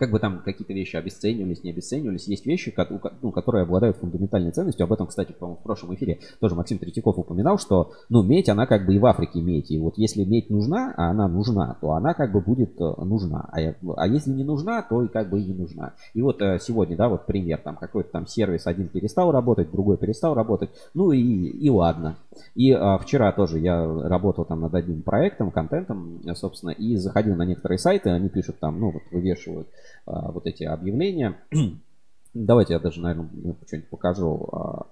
[0.00, 2.74] как бы там какие-то вещи обесценивались, не обесценивались, есть вещи,
[3.20, 4.84] ну, которые обладают фундаментальной ценностью.
[4.84, 8.64] Об этом, кстати, по в прошлом эфире тоже Максим Третьяков упоминал, что, ну, медь, она
[8.64, 9.70] как бы и в Африке медь.
[9.70, 13.50] И вот если медь нужна, а она нужна, то она как бы будет э, нужна.
[13.52, 15.92] А, а если не нужна, то и как бы и не нужна.
[16.14, 19.98] И вот э, сегодня, да, вот пример, там какой-то там сервис один перестал работать, другой
[19.98, 22.16] перестал работать, ну и, и ладно.
[22.54, 27.44] И а, вчера тоже я работал там над одним проектом, контентом, собственно, и заходил на
[27.44, 29.68] некоторые сайты, они пишут там, ну вот вывешивают
[30.06, 31.36] вот эти объявления.
[32.34, 33.28] Давайте я даже, наверное,
[33.66, 34.86] что-нибудь покажу, а,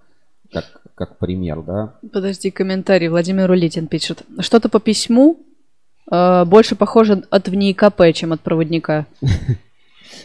[0.53, 1.95] как, как пример, да.
[2.13, 3.09] Подожди, комментарий.
[3.09, 4.25] Владимир Улитин пишет.
[4.41, 5.39] Что-то по письму
[6.11, 9.07] э, больше похоже от ВНИКП, чем от проводника.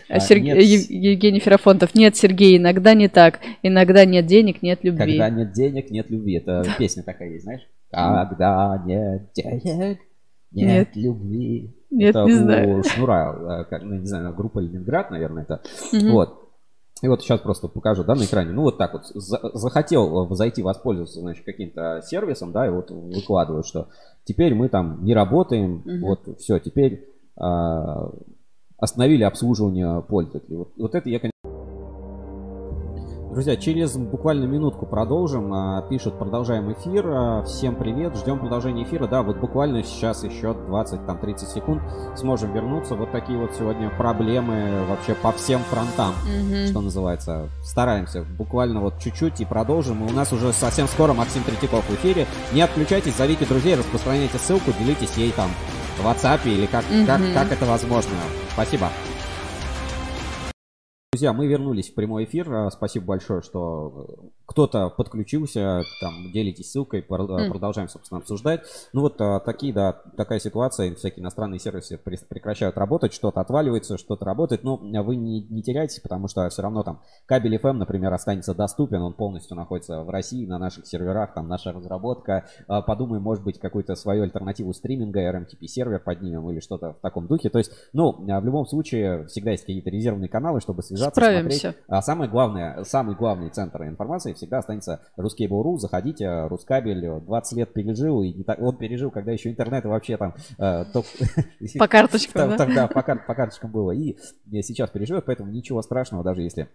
[0.10, 0.42] А, Серг...
[0.42, 0.58] нет...
[0.58, 1.94] Евгений Ферафонтов.
[1.94, 3.40] Нет, Сергей, иногда не так.
[3.62, 5.00] Иногда нет денег, нет любви.
[5.00, 6.36] Когда нет денег, нет любви.
[6.36, 7.62] Это песня такая есть, знаешь?
[7.92, 10.00] Когда нет денег,
[10.54, 11.76] нет, нет любви.
[11.90, 12.84] Нет, это не у знаю.
[12.84, 15.62] Шнура, э, ну, не знаю, группа Ленинград, наверное, это.
[15.92, 16.12] Угу.
[16.12, 16.40] Вот.
[17.02, 18.52] И вот сейчас просто покажу, да, на экране.
[18.52, 19.06] Ну, вот так вот.
[19.14, 23.90] захотел зайти воспользоваться, значит, каким-то сервисом, да, и вот выкладываю, что
[24.24, 26.08] теперь мы там не работаем, угу.
[26.08, 28.10] вот, все, теперь а,
[28.78, 30.58] остановили обслуживание пользователей.
[30.58, 31.33] Вот, вот это я, конечно,
[33.34, 35.52] Друзья, через буквально минутку продолжим.
[35.56, 37.04] А, пишут, продолжаем эфир.
[37.08, 39.08] А, всем привет, ждем продолжения эфира.
[39.08, 41.82] Да, вот буквально сейчас еще 20-30 секунд
[42.16, 42.94] сможем вернуться.
[42.94, 46.68] Вот такие вот сегодня проблемы вообще по всем фронтам, mm-hmm.
[46.68, 47.50] что называется.
[47.64, 50.06] Стараемся буквально вот чуть-чуть и продолжим.
[50.06, 52.28] И у нас уже совсем скоро Максим Третьяков в эфире.
[52.54, 55.50] Не отключайтесь, зовите друзей, распространяйте ссылку, делитесь ей там
[55.98, 57.08] в WhatsApp или как, mm-hmm.
[57.08, 58.12] как, как это возможно.
[58.54, 58.90] Спасибо.
[61.14, 62.52] Друзья, мы вернулись в прямой эфир.
[62.52, 67.50] А, спасибо большое, что э, кто-то подключился, там, делитесь ссылкой, mm.
[67.50, 68.62] продолжаем, собственно, обсуждать.
[68.92, 74.26] Ну вот а, такие, да, такая ситуация, всякие иностранные сервисы прекращают работать, что-то отваливается, что-то
[74.26, 78.54] работает, но вы не, не теряйтесь, потому что все равно там кабель FM, например, останется
[78.54, 82.48] доступен, он полностью находится в России, на наших серверах, там наша разработка.
[82.68, 87.50] Подумаем, может быть, какую-то свою альтернативу стриминга, RMTP сервер поднимем или что-то в таком духе.
[87.50, 91.20] То есть, ну, в любом случае, всегда есть какие-то резервные каналы, чтобы связаться.
[91.20, 91.60] Справимся.
[91.60, 91.84] Смотреть.
[91.88, 95.78] А самое главное, самый главный центр информации всегда останется Ruskable.ru.
[95.78, 100.36] Заходите, Рускабель 20 лет пережил, и не так, он пережил, когда еще интернет вообще там...
[100.58, 101.06] Э, топ...
[101.80, 102.66] По карточкам, да?
[102.66, 103.92] Да, по, кар- по карточкам было.
[103.92, 104.18] И
[104.62, 106.70] сейчас переживет, поэтому ничего страшного, даже если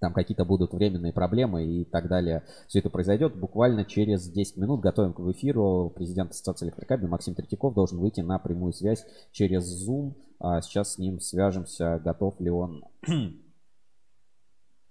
[0.00, 2.42] там какие-то будут временные проблемы и так далее.
[2.66, 4.80] Все это произойдет буквально через 10 минут.
[4.80, 5.92] Готовим к эфиру.
[5.94, 10.14] Президент Ассоциации электрокабель Максим Третьяков должен выйти на прямую связь через Zoom.
[10.40, 12.82] А сейчас с ним свяжемся, готов ли он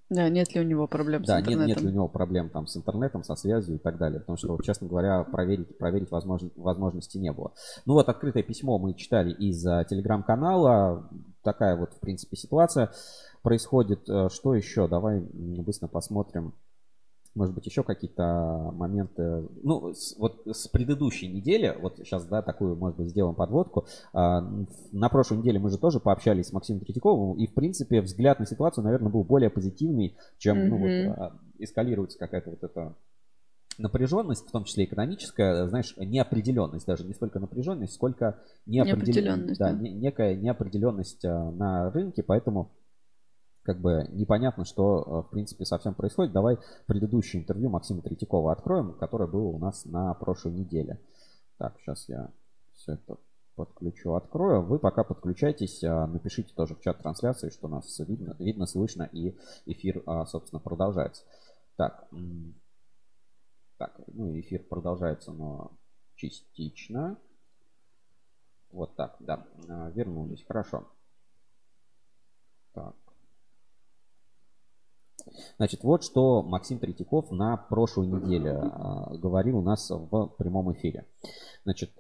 [0.10, 1.60] да, нет ли у него проблем да, с интернетом?
[1.60, 4.20] Да, нет, нет ли у него проблем там с интернетом, со связью и так далее.
[4.20, 7.54] Потому что, честно говоря, проверить, проверить возможно, возможности не было.
[7.86, 11.10] Ну вот, открытое письмо мы читали из телеграм-канала.
[11.44, 12.92] Такая вот, в принципе, ситуация
[13.42, 14.10] происходит.
[14.10, 14.88] Э, что еще?
[14.88, 16.54] Давай быстро посмотрим.
[17.36, 19.48] Может быть, еще какие-то моменты.
[19.64, 23.86] Ну, с, вот с предыдущей недели, вот сейчас, да, такую, может быть, сделаем подводку.
[24.14, 24.42] А,
[24.92, 28.46] на прошлой неделе мы же тоже пообщались с Максимом Третьяковым, и, в принципе, взгляд на
[28.46, 30.68] ситуацию, наверное, был более позитивный, чем, mm-hmm.
[30.68, 32.96] ну, вот, а, эскалируется какая-то вот эта
[33.80, 39.80] напряженность, в том числе экономическая, знаешь, неопределенность, даже не столько напряженность, сколько неопределенность, да, да.
[39.80, 42.72] некая неопределенность а, на рынке, поэтому
[43.64, 46.34] как бы непонятно, что, э, в принципе, совсем происходит.
[46.34, 51.00] Давай предыдущее интервью Максима Третьякова откроем, которое было у нас на прошлой неделе.
[51.58, 52.32] Так, сейчас я
[52.74, 53.18] все это
[53.56, 54.62] подключу, открою.
[54.62, 59.38] Вы пока подключайтесь, э, напишите тоже в чат трансляции, что нас видно, видно слышно, и
[59.66, 61.24] эфир, э, собственно, продолжается.
[61.76, 62.10] Так,
[63.78, 65.72] так, ну, эфир продолжается, но
[66.16, 67.18] частично.
[68.72, 69.46] Вот так, да,
[69.94, 70.88] вернулись, хорошо.
[72.74, 72.96] Так.
[75.58, 81.06] Значит, вот что Максим Третьяков на прошлой неделе а, говорил у нас в прямом эфире.
[81.64, 81.92] Значит,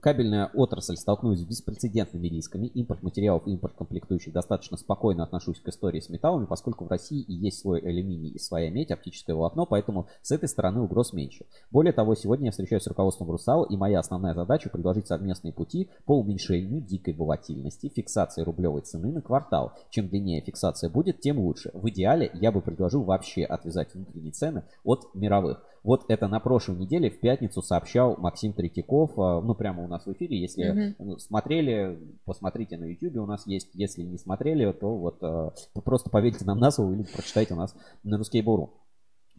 [0.00, 2.66] Кабельная отрасль столкнулась с беспрецедентными рисками.
[2.66, 7.20] Импорт материалов и импорт комплектующих достаточно спокойно отношусь к истории с металлами, поскольку в России
[7.20, 11.46] и есть свой алюминий и своя медь, оптическое волокно, поэтому с этой стороны угроз меньше.
[11.70, 15.88] Более того, сегодня я встречаюсь с руководством Русал, и моя основная задача предложить совместные пути
[16.04, 19.72] по уменьшению дикой волатильности, фиксации рублевой цены на квартал.
[19.90, 21.70] Чем длиннее фиксация будет, тем лучше.
[21.72, 25.62] В идеале я бы предложил вообще отвязать внутренние цены от мировых.
[25.84, 30.06] Вот это на прошлой неделе в пятницу сообщал Максим Третьяков, а, ну прямо у нас
[30.06, 30.40] в эфире.
[30.40, 31.18] Если mm-hmm.
[31.18, 33.68] смотрели, посмотрите на YouTube, у нас есть.
[33.74, 35.52] Если не смотрели, то вот а,
[35.84, 38.70] просто поверьте нам на слово или прочитайте у нас на Ruskable.ru.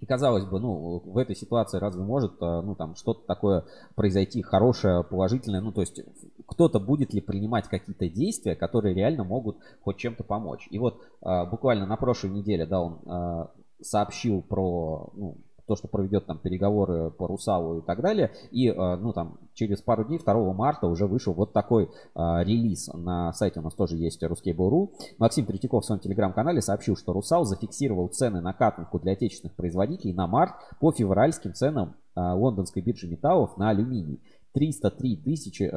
[0.02, 4.44] И казалось бы, ну, в этой ситуации разве может, а, ну, там, что-то такое произойти
[4.44, 5.62] хорошее, положительное?
[5.62, 6.00] Ну, то есть,
[6.46, 10.68] кто-то будет ли принимать какие-то действия, которые реально могут хоть чем-то помочь?
[10.70, 11.02] И вот
[11.50, 13.48] буквально на прошлой неделе, да, он
[13.82, 18.32] сообщил про, ну, то, что проведет там переговоры по Русалу и так далее.
[18.52, 22.90] И, э, ну, там, через пару дней, 2 марта, уже вышел вот такой а, релиз.
[22.94, 24.90] На сайте у нас тоже есть Ruskable.ru.
[25.18, 30.14] Максим Третьяков в своем телеграм-канале сообщил, что Русал зафиксировал цены на катанку для отечественных производителей
[30.14, 34.22] на март по февральским ценам а, лондонской биржи металлов на алюминий.
[34.56, 35.70] 303 тысячи,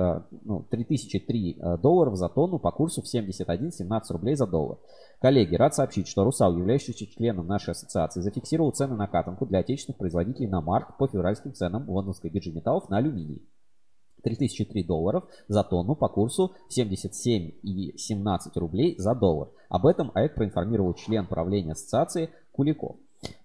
[0.44, 4.78] ну, 3003 долларов за тонну по курсу в 71-17 рублей за доллар.
[5.20, 9.98] Коллеги, рад сообщить, что Русал, являющийся членом нашей ассоциации, зафиксировал цены на катанку для отечественных
[9.98, 13.42] производителей на март по февральским ценам лондонской биржи металлов на алюминий.
[14.22, 19.48] 3003 долларов за тонну по курсу 77,17 рублей за доллар.
[19.68, 22.96] Об этом АЭК проинформировал член правления ассоциации Куликов.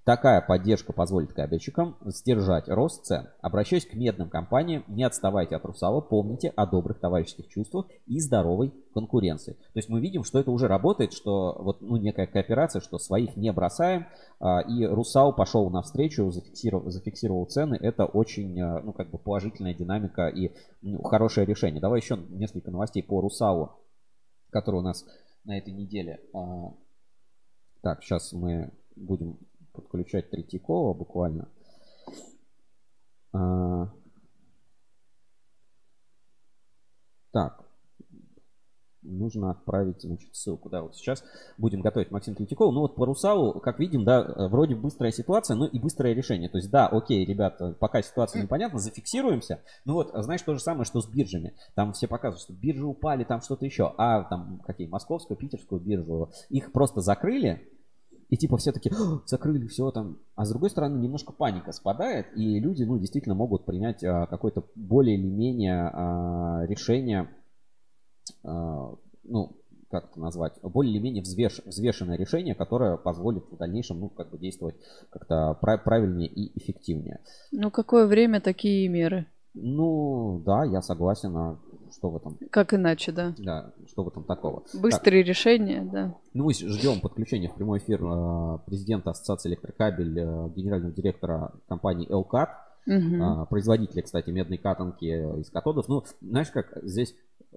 [0.03, 3.29] Такая поддержка позволит кабельщикам сдержать рост цен.
[3.41, 8.73] Обращаясь к медным компаниям, не отставайте от Русала, помните о добрых товарищеских чувствах и здоровой
[8.93, 9.53] конкуренции.
[9.53, 13.37] То есть мы видим, что это уже работает, что вот ну, некая кооперация, что своих
[13.37, 14.07] не бросаем,
[14.41, 17.75] а, и Русал пошел навстречу, зафиксировал, зафиксировал цены.
[17.75, 20.51] Это очень а, ну, как бы положительная динамика и
[21.05, 21.79] хорошее решение.
[21.79, 23.71] Давай еще несколько новостей по Русалу,
[24.49, 25.05] которые у нас
[25.45, 26.19] на этой неделе.
[26.33, 26.73] А,
[27.81, 29.37] так, сейчас мы будем
[29.73, 31.49] подключать Третьякова буквально.
[33.33, 33.89] А...
[37.31, 37.65] Так,
[39.01, 40.69] нужно отправить, значит, ссылку.
[40.69, 41.23] Да, вот сейчас
[41.57, 42.71] будем готовить Максим Третьякова.
[42.71, 46.49] Ну вот по Русалу, как видим, да, вроде быстрая ситуация, но и быстрое решение.
[46.49, 49.61] То есть, да, окей, ребята, пока ситуация непонятна, зафиксируемся.
[49.85, 51.55] Ну вот, знаешь, то же самое, что с биржами.
[51.75, 53.93] Там все показывают, что биржи упали, там что-то еще.
[53.97, 57.67] А там какие, московскую, питерскую биржу, их просто закрыли,
[58.29, 58.91] и типа все таки
[59.25, 60.19] закрыли все там.
[60.35, 64.65] А с другой стороны, немножко паника спадает, и люди, ну, действительно могут принять а, какое-то
[64.75, 67.29] более или менее а, решение,
[68.43, 69.57] а, ну,
[69.89, 74.31] как это назвать, более или менее взвеш, взвешенное решение, которое позволит в дальнейшем, ну, как
[74.31, 74.75] бы действовать
[75.11, 77.19] как-то правильнее и эффективнее.
[77.51, 79.27] Ну, какое время такие меры?
[79.53, 81.59] Ну, да, я согласен.
[81.93, 82.37] Что в этом?
[82.49, 83.33] Как иначе, да.
[83.37, 84.63] Да, что в этом такого?
[84.73, 85.29] Быстрые так.
[85.29, 86.15] решения, да.
[86.33, 92.07] Ну, мы ждем подключения в прямой эфир э, президента Ассоциации электрокабель, э, генерального директора компании
[92.09, 92.49] Элкат,
[92.87, 93.45] угу.
[93.49, 95.05] производителя, кстати, медной катанки
[95.39, 95.87] из катодов.
[95.87, 97.13] Ну, знаешь как, здесь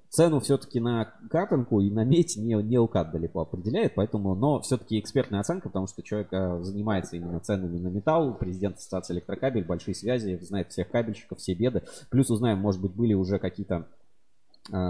[0.08, 4.98] цену все-таки на катанку и на медь не, не УКАТ далеко определяет, поэтому, но все-таки
[4.98, 9.94] экспертная оценка, потому что человек э, занимается именно ценами на металл, президент Ассоциации электрокабель, большие
[9.94, 11.82] связи, знает всех кабельщиков, все беды.
[12.10, 13.86] Плюс узнаем, может быть, были уже какие-то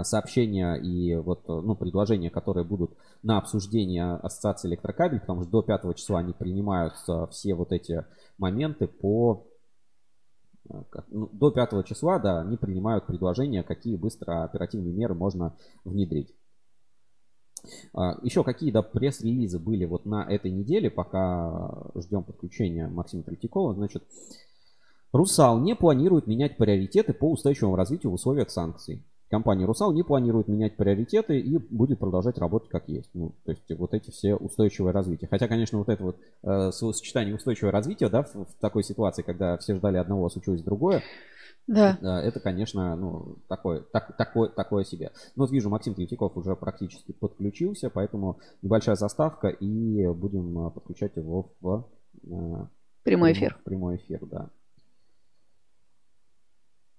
[0.03, 5.95] сообщения и вот, ну, предложения, которые будут на обсуждение Ассоциации электрокабель, потому что до 5
[5.95, 6.93] числа они принимают
[7.31, 8.05] все вот эти
[8.37, 9.47] моменты по
[10.69, 16.33] Э, ну, до 5 числа, да, они принимают предложения, какие быстро оперативные меры можно внедрить.
[17.93, 23.73] А, Еще какие да, пресс-релизы были вот на этой неделе, пока ждем подключения Максима Третьякова.
[23.73, 24.03] Значит,
[25.11, 30.47] Русал не планирует менять приоритеты по устойчивому развитию в условиях санкций компания «Русал» не планирует
[30.47, 33.09] менять приоритеты и будет продолжать работать как есть.
[33.13, 35.27] Ну, то есть вот эти все устойчивое развитие.
[35.29, 39.57] Хотя, конечно, вот это вот э, сочетание устойчивого развития, да, в, в такой ситуации, когда
[39.57, 41.03] все ждали одного, а случилось другое,
[41.67, 41.97] да.
[42.23, 45.11] Это, конечно, ну, такое, так, такое, такое себе.
[45.35, 51.17] Но вот вижу, Максим Третьяков уже практически подключился, поэтому небольшая заставка, и будем э, подключать
[51.17, 51.89] его в
[52.23, 52.67] э,
[53.03, 53.57] прямой эфир.
[53.59, 54.49] В прямой эфир, да.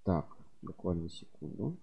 [0.05, 0.27] Так,
[0.61, 1.79] буквально секунду.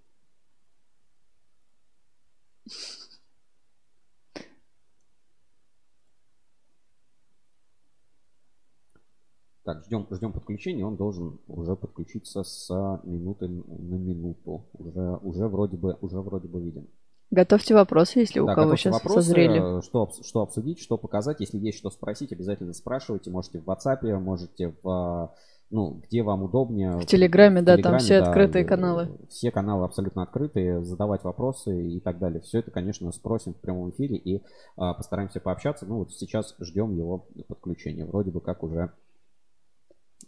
[9.64, 10.86] Так, ждем, ждем подключения.
[10.86, 12.70] Он должен уже подключиться с
[13.04, 14.68] минуты на минуту.
[14.74, 16.88] Уже, уже вроде бы, уже вроде бы виден.
[17.32, 19.82] Готовьте вопросы, если у да, кого сейчас вопросы, созрели.
[19.82, 21.40] Что, что обсудить, что показать.
[21.40, 23.32] Если есть что спросить, обязательно спрашивайте.
[23.32, 25.36] Можете в WhatsApp, можете в
[25.72, 26.98] ну, где вам удобнее.
[26.98, 29.18] В Телеграме, да, там все да, открытые каналы.
[29.30, 32.42] Все каналы абсолютно открытые, задавать вопросы и так далее.
[32.42, 34.44] Все это, конечно, спросим в прямом эфире и
[34.78, 35.86] а, постараемся пообщаться.
[35.86, 38.06] Ну, вот сейчас ждем его подключения.
[38.06, 38.92] Вроде бы как уже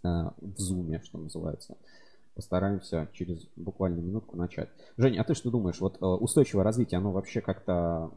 [0.04, 1.78] а, в зуме, что называется.
[2.34, 4.70] Постараемся через буквально минутку начать.
[4.98, 5.80] Женя, а ты что думаешь?
[5.80, 8.12] Вот а, устойчивое развитие, оно вообще как-то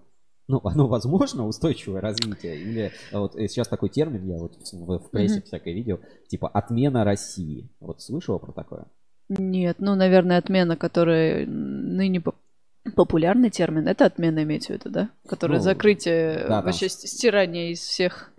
[0.50, 2.56] ну, оно возможно, устойчивое развитие?
[2.56, 5.44] Или вот э, сейчас такой термин, я вот в, в прессе mm-hmm.
[5.44, 7.70] всякое видел, типа отмена России.
[7.80, 8.86] Вот слышала про такое?
[9.28, 12.22] Нет, ну, наверное, отмена, которая ныне
[12.96, 15.10] популярный термин, это отмена, имеете в виду, да?
[15.28, 16.96] Которая ну, закрытие, да, вообще там...
[16.96, 18.32] стирание из всех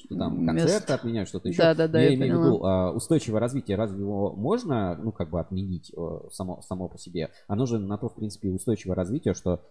[0.00, 1.58] что там концерты отменяют, что-то еще.
[1.58, 2.00] Да, да, да.
[2.00, 5.92] Я, я имею в виду, а, устойчивое развитие, разве его можно, ну, как бы отменить
[5.96, 7.30] э, само, само по себе?
[7.46, 9.64] Оно же на то, в принципе, устойчивое развитие, что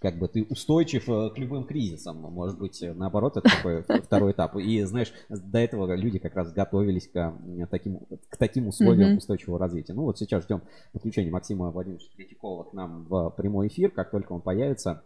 [0.00, 2.18] как бы ты устойчив э, к любым кризисам.
[2.18, 4.56] Может быть, э, наоборот, это такой второй этап.
[4.56, 7.34] И знаешь, до этого люди как раз готовились к
[7.70, 9.18] таким, к таким условиям mm-hmm.
[9.18, 9.94] устойчивого развития.
[9.94, 13.90] Ну вот сейчас ждем подключения Максима Владимировича Третьякова к нам в прямой эфир.
[13.90, 15.04] Как только он появится,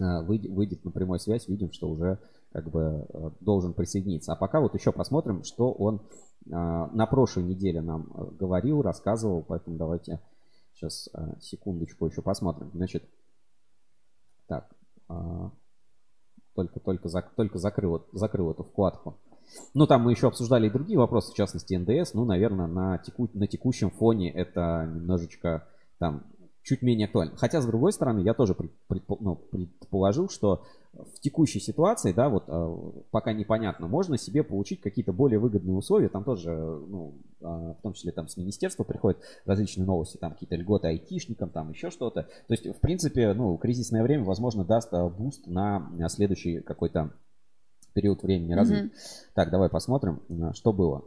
[0.00, 2.18] э, выйдет на прямую связь, видим, что уже
[2.52, 3.06] как бы
[3.40, 4.32] должен присоединиться.
[4.32, 6.02] А пока вот еще посмотрим, что он
[6.44, 10.20] на прошлой неделе нам говорил, рассказывал, поэтому давайте
[10.74, 11.08] сейчас
[11.40, 12.70] секундочку еще посмотрим.
[12.74, 13.04] Значит,
[14.52, 14.68] так.
[15.08, 15.50] А,
[16.54, 19.18] только, только, зак, только закрыл, закрыл эту вкладку.
[19.74, 22.12] Ну, там мы еще обсуждали и другие вопросы, в частности, НДС.
[22.12, 25.66] Ну, наверное, на, теку, на текущем фоне это немножечко
[25.98, 26.24] там
[26.62, 27.36] чуть менее актуально.
[27.36, 32.44] Хотя, с другой стороны, я тоже предпо, ну, предположил, что в текущей ситуации, да, вот
[32.48, 32.76] а,
[33.10, 36.08] пока непонятно, можно себе получить какие-то более выгодные условия.
[36.08, 40.56] Там тоже, ну, а, в том числе там с министерства приходят различные новости, там какие-то
[40.56, 42.24] льготы айтишникам, там еще что-то.
[42.24, 47.12] То есть, в принципе, ну, кризисное время, возможно, даст а, буст на следующий какой-то
[47.94, 48.86] период времени развития.
[48.86, 49.30] Mm-hmm.
[49.34, 50.22] Так, давай посмотрим,
[50.54, 51.04] что было.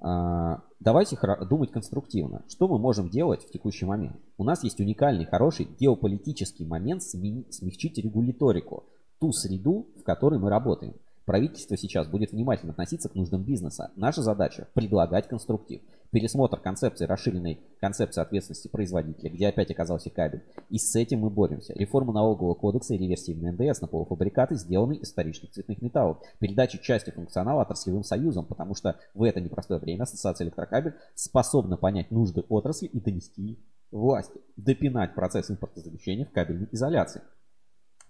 [0.00, 2.42] А, давайте думать конструктивно.
[2.48, 4.16] Что мы можем делать в текущий момент?
[4.36, 8.84] У нас есть уникальный, хороший геополитический момент смягчить регуляторику,
[9.18, 10.94] ту среду, в которой мы работаем.
[11.24, 13.90] Правительство сейчас будет внимательно относиться к нуждам бизнеса.
[13.96, 15.82] Наша задача– предлагать конструктив.
[16.10, 20.42] Пересмотр концепции, расширенной концепции ответственности производителя, где опять оказался кабель.
[20.70, 21.74] И с этим мы боремся.
[21.74, 26.22] Реформа налогового кодекса и реверсивный НДС на полуфабрикаты сделаны из вторичных цветных металлов.
[26.38, 32.10] Передача части функционала отраслевым союзом, потому что в это непростое время Ассоциация электрокабель способна понять
[32.10, 34.40] нужды отрасли и донести власти.
[34.56, 37.20] Допинать процесс импортозамещения в кабельной изоляции.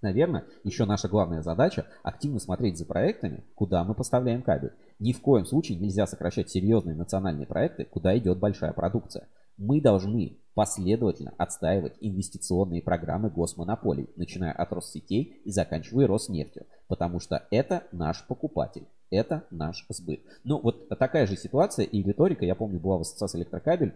[0.01, 4.73] Наверное, еще наша главная задача– активно смотреть за проектами, куда мы поставляем кабель.
[4.99, 9.29] Ни в коем случае нельзя сокращать серьезные национальные проекты, куда идет большая продукция.
[9.57, 17.47] Мы должны последовательно отстаивать инвестиционные программы госмонополий, начиная от Россетей и заканчивая Роснефтью, потому что
[17.51, 18.87] это наш покупатель.
[19.11, 20.21] Это наш сбыт.
[20.45, 23.95] Ну, вот такая же ситуация и риторика, я помню, была в ассоциации электрокабель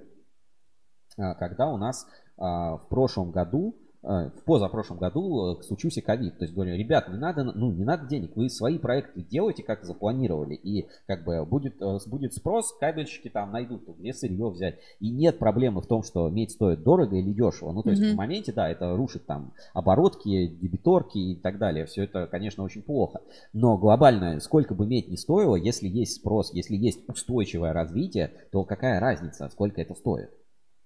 [1.17, 6.37] когда у нас в прошлом году в позапрошлом году э, случился ковид.
[6.39, 9.85] То есть говорю, ребят, не надо, ну, не надо денег, вы свои проекты делайте, как
[9.85, 14.79] запланировали, и как бы будет, э, будет спрос, кабельщики там найдут, где сырье взять.
[14.99, 17.73] И нет проблемы в том, что медь стоит дорого или дешево.
[17.73, 18.13] Ну, то есть mm-hmm.
[18.13, 21.87] в моменте, да, это рушит там оборотки, дебиторки и так далее.
[21.87, 23.21] Все это, конечно, очень плохо.
[23.53, 28.65] Но глобально, сколько бы медь не стоило, если есть спрос, если есть устойчивое развитие, то
[28.65, 30.31] какая разница, сколько это стоит?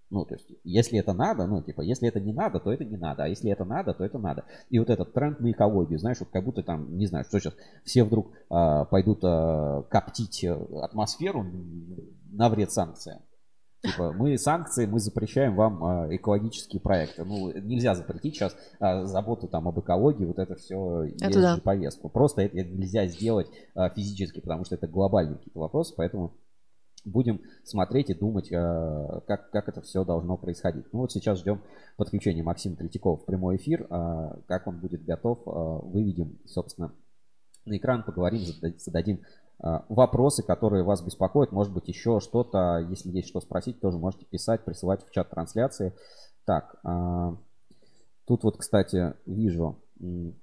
[0.09, 2.97] Ну, то есть, если это надо, ну, типа, если это не надо, то это не
[2.97, 4.45] надо, а если это надо, то это надо.
[4.71, 7.55] И вот этот тренд на экологию, знаешь, вот как будто там, не знаю, что сейчас,
[7.85, 10.53] все вдруг а, пойдут а, коптить э,
[10.83, 11.45] атмосферу
[12.31, 13.21] на вред санкциям.
[13.83, 17.25] Типа, мы санкции, мы запрещаем вам а, экологические проекты.
[17.25, 21.59] Ну, нельзя запретить сейчас а, заботу там об экологии, вот это все это да.
[21.63, 22.09] повестку.
[22.09, 26.35] Просто это нельзя сделать а, физически, потому что это глобальные какие-то вопросы, поэтому
[27.07, 30.85] будем смотреть и думать, э, как, как это все должно происходить.
[30.93, 31.63] Ну вот сейчас ждем
[31.97, 33.87] подключения Максима Третьякова в прямой эфир.
[33.89, 35.51] Э, как он будет готов, э,
[35.87, 36.93] выведем, собственно,
[37.65, 38.41] на экран, поговорим,
[38.79, 39.21] зададим
[39.89, 41.51] вопросы, которые вас беспокоят.
[41.51, 45.95] Может быть, еще что-то, если есть что спросить, тоже можете писать, присылать в чат трансляции.
[46.45, 46.77] Так,
[48.27, 49.79] тут вот, кстати, вижу,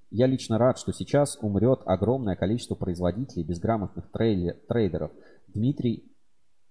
[0.09, 5.11] я лично рад, что сейчас умрет огромное количество производителей, безграмотных трейдеров.
[5.47, 6.12] Дмитрий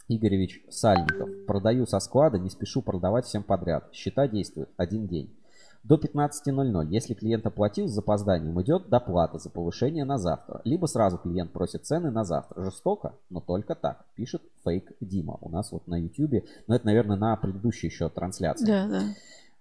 [0.09, 1.28] Игоревич Сальников.
[1.46, 3.88] Продаю со склада, не спешу продавать всем подряд.
[3.92, 5.36] Счета действуют один день.
[5.84, 10.61] До 15.00, если клиент оплатил с запозданием, идет доплата за повышение на завтра.
[10.64, 12.62] Либо сразу клиент просит цены на завтра.
[12.62, 14.07] Жестоко, но только так.
[14.14, 15.38] Пишет фейк Дима.
[15.40, 16.44] У нас вот на YouTube.
[16.68, 18.64] Но это, наверное, на предыдущей еще трансляции.
[18.64, 19.03] Да, да.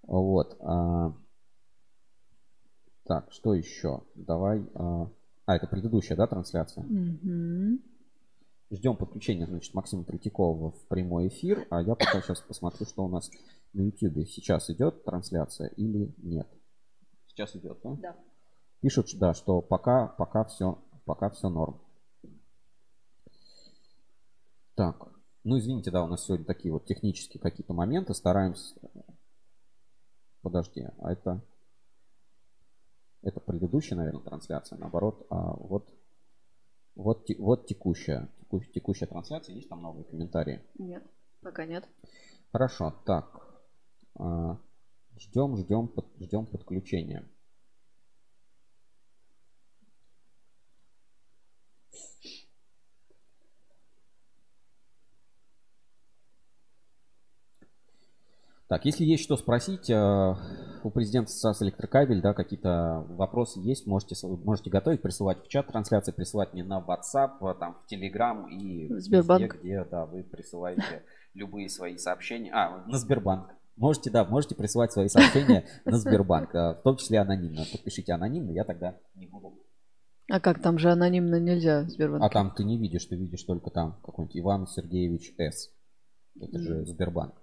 [0.03, 0.57] Вот.
[0.59, 1.13] А...
[3.05, 4.03] Так, что еще?
[4.13, 4.63] Давай.
[4.75, 5.09] А,
[5.47, 6.83] а это предыдущая, да, трансляция?
[6.83, 7.79] Угу.
[8.71, 11.67] Ждем подключения, значит, Максима Третьякова в прямой эфир.
[11.69, 13.29] А я пока сейчас посмотрю, что у нас
[13.73, 14.25] на YouTube.
[14.29, 16.47] Сейчас идет трансляция или нет?
[17.27, 17.97] Сейчас идет, да?
[18.01, 18.15] Да.
[18.79, 21.81] Пишут, да, что пока, пока все, пока все норм.
[24.75, 25.05] Так,
[25.43, 28.13] ну извините, да, у нас сегодня такие вот технические какие-то моменты.
[28.13, 28.73] Стараемся...
[30.41, 31.41] Подожди, а это...
[33.21, 35.27] Это предыдущая, наверное, трансляция, наоборот.
[35.29, 35.93] А вот,
[36.95, 39.55] вот, вот текущая текущая трансляция.
[39.55, 40.61] Есть там новые комментарии?
[40.77, 41.03] Нет,
[41.41, 41.87] пока нет.
[42.51, 43.61] Хорошо, так.
[44.19, 44.59] А,
[45.17, 47.30] ждем, ждем, ждем подключения.
[58.71, 60.35] Так, если есть что спросить, э,
[60.85, 66.13] у президента САС Электрокабель, да, какие-то вопросы есть, можете, можете готовить, присылать в чат трансляции,
[66.13, 69.41] присылать мне на WhatsApp, э, там, в Telegram и Сбербанк.
[69.41, 71.03] везде, где, да, вы присылаете
[71.33, 72.49] любые свои сообщения.
[72.53, 73.49] А, на Сбербанк.
[73.75, 77.65] Можете, да, можете присылать свои сообщения на Сбербанк, э, в том числе анонимно.
[77.69, 79.53] Подпишите анонимно, я тогда не буду.
[80.29, 82.23] А как, там же анонимно нельзя Сбербанк?
[82.23, 85.73] А там ты не видишь, ты видишь только там какой-нибудь Иван Сергеевич С.
[86.39, 87.33] Это же Сбербанк.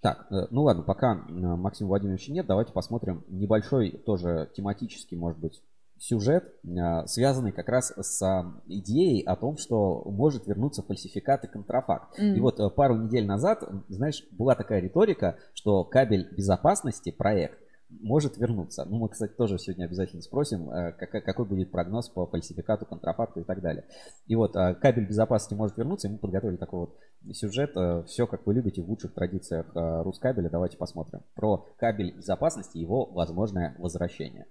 [0.00, 5.38] Так, э, ну ладно, пока э, Максима Владимировича нет, давайте посмотрим небольшой тоже тематический, может
[5.38, 5.62] быть,
[5.98, 12.18] сюжет, э, связанный как раз с идеей о том, что может вернуться фальсификат и контрафакт.
[12.18, 12.36] Mm.
[12.36, 17.58] И вот пару недель назад, знаешь, была такая риторика, что кабель безопасности, проект,
[17.90, 18.84] может вернуться.
[18.84, 23.44] Ну, мы, кстати, тоже сегодня обязательно спросим, э, какой будет прогноз по фальсификату, контрафакту и
[23.44, 23.84] так далее.
[24.26, 26.98] И вот э, кабель безопасности может вернуться, и мы подготовили такой вот
[27.32, 27.72] сюжет.
[27.76, 30.48] Э, Все, как вы любите, в лучших традициях Рускабеля.
[30.48, 31.20] Давайте посмотрим.
[31.34, 34.46] Про кабель безопасности и его возможное возвращение.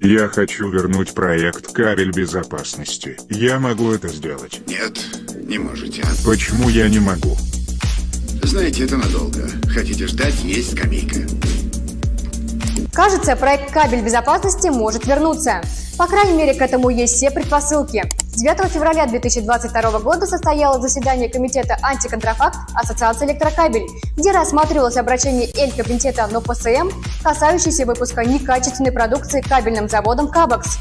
[0.00, 3.16] Я хочу вернуть проект «Кабель безопасности».
[3.30, 4.60] Я могу это сделать?
[4.66, 4.98] Нет,
[5.48, 6.02] не можете.
[6.24, 7.36] Почему я не могу?
[8.42, 9.46] Знаете, это надолго.
[9.68, 11.20] Хотите ждать, есть скамейка.
[12.92, 15.62] Кажется, проект «Кабель безопасности» может вернуться.
[15.96, 18.04] По крайней мере, к этому есть все предпосылки.
[18.36, 23.86] 9 февраля 2022 года состоялось заседание Комитета антиконтрафакт Ассоциации электрокабель,
[24.16, 26.90] где рассматривалось обращение Эль-Комитета НОПСМ,
[27.22, 30.76] касающееся выпуска некачественной продукции кабельным заводом «Кабекс».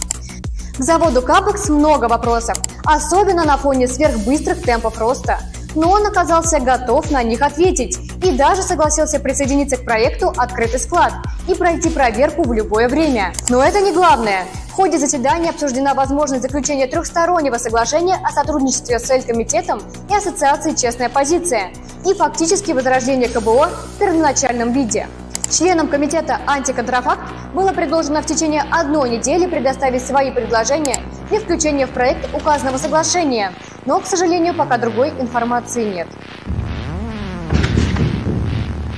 [0.77, 5.39] К заводу «Кабекс» много вопросов, особенно на фоне сверхбыстрых темпов роста–
[5.75, 11.13] но он оказался готов на них ответить и даже согласился присоединиться к проекту «Открытый склад»
[11.47, 13.33] и пройти проверку в любое время.
[13.49, 14.45] Но это не главное.
[14.69, 21.09] В ходе заседания обсуждена возможность заключения трехстороннего соглашения о сотрудничестве с Эль-комитетом и Ассоциацией «Честная
[21.09, 21.71] позиция»
[22.05, 25.07] и фактически возрождение КБО в первоначальном виде.
[25.49, 27.21] Членам комитета «Антиконтрафакт»
[27.53, 30.97] было предложено в течение одной недели предоставить свои предложения
[31.29, 33.51] для включения в проект указанного соглашения,
[33.85, 36.07] но, к сожалению, пока другой информации нет.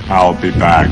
[0.08, 0.90] I'll be back.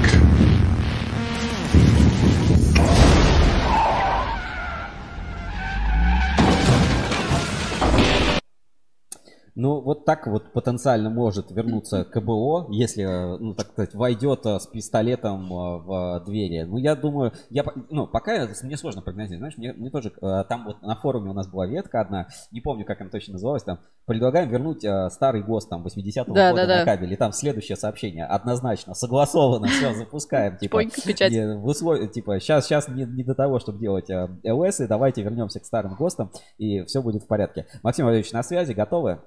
[9.63, 13.05] Ну, вот так вот потенциально может вернуться КБО, если,
[13.39, 16.63] ну, так сказать, войдет э, с пистолетом э, в двери.
[16.63, 19.39] Ну, я думаю, я, ну, пока мне сложно прогнозировать.
[19.39, 22.61] Знаешь, мне, мне тоже, э, там вот на форуме у нас была ветка одна, не
[22.61, 26.79] помню, как она точно называлась, там, предлагаем вернуть старый ГОСТ, там, 80-го да, года да,
[26.79, 27.13] на кабель.
[27.13, 30.57] И там следующее сообщение, однозначно, согласовано, все, запускаем.
[30.57, 34.11] Типа, в условии, типа, сейчас, сейчас не, не до того, чтобы делать
[34.43, 37.69] ЛС, и давайте вернемся к старым ГОСТам, и все будет в порядке.
[37.85, 39.21] Максим Валерьевич, на связи, готовы?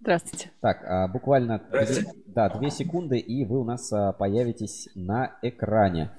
[0.00, 0.50] Здравствуйте.
[0.60, 1.62] Так, а, буквально
[2.26, 6.10] да, две секунды, и вы у нас а, появитесь на экране.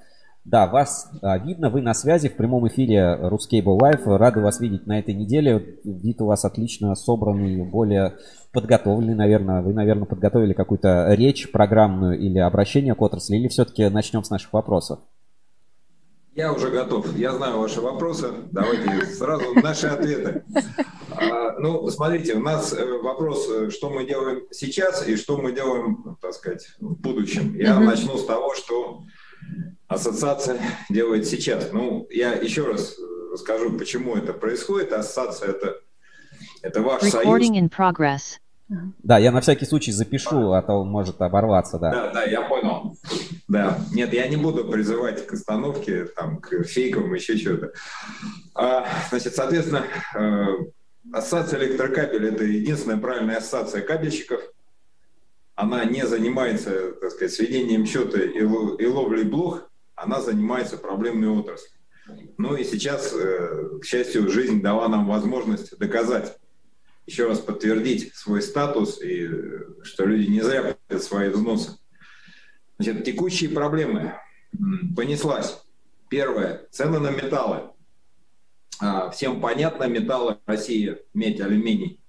[0.44, 4.16] Да, вас а, видно, вы на связи в прямом эфире Ruscable Live.
[4.16, 5.78] Рады вас видеть на этой неделе.
[5.84, 8.14] Вид у вас отлично собранный, более
[8.52, 9.62] подготовленный, наверное.
[9.62, 14.52] Вы, наверное, подготовили какую-то речь программную или обращение к отрасли, или все-таки начнем с наших
[14.52, 15.00] вопросов?
[16.38, 17.16] Я уже готов.
[17.16, 18.28] Я знаю ваши вопросы.
[18.52, 20.44] Давайте сразу наши ответы.
[21.10, 25.50] А, ну, смотрите, у нас э, вопрос, э, что мы делаем сейчас и что мы
[25.50, 27.56] делаем, так сказать, в будущем.
[27.56, 27.80] Я mm-hmm.
[27.80, 29.02] начну с того, что
[29.88, 31.70] ассоциация делает сейчас.
[31.72, 32.96] Ну, я еще раз
[33.32, 34.92] расскажу, почему это происходит.
[34.92, 35.80] Ассоциация это,
[36.62, 37.50] это ваш Recording союз.
[37.50, 38.38] In progress.
[39.02, 41.90] Да, я на всякий случай запишу, а то он может оборваться, да.
[41.90, 42.96] Да, да, я понял.
[43.48, 47.72] Да, нет, я не буду призывать к остановке, там, к фейкам, еще что-то.
[48.54, 50.46] А, значит, соответственно, э,
[51.12, 54.42] ассоциация электрокабель– это единственная правильная ассоциация кабельщиков.
[55.54, 61.72] Она не занимается, так сказать, сведением счета и, и ловлей блох, она занимается проблемной отраслью.
[62.36, 66.36] Ну и сейчас, э, к счастью, жизнь дала нам возможность доказать
[67.06, 69.26] еще раз подтвердить свой статус и
[69.82, 71.78] что люди не зря платят свои взносы.
[72.78, 74.14] Значит, текущие проблемы.
[74.96, 75.62] Понеслась.
[76.08, 76.66] Первое.
[76.70, 77.70] Цены на металлы.
[78.80, 82.00] А, всем понятно, металлы России, медь, алюминий.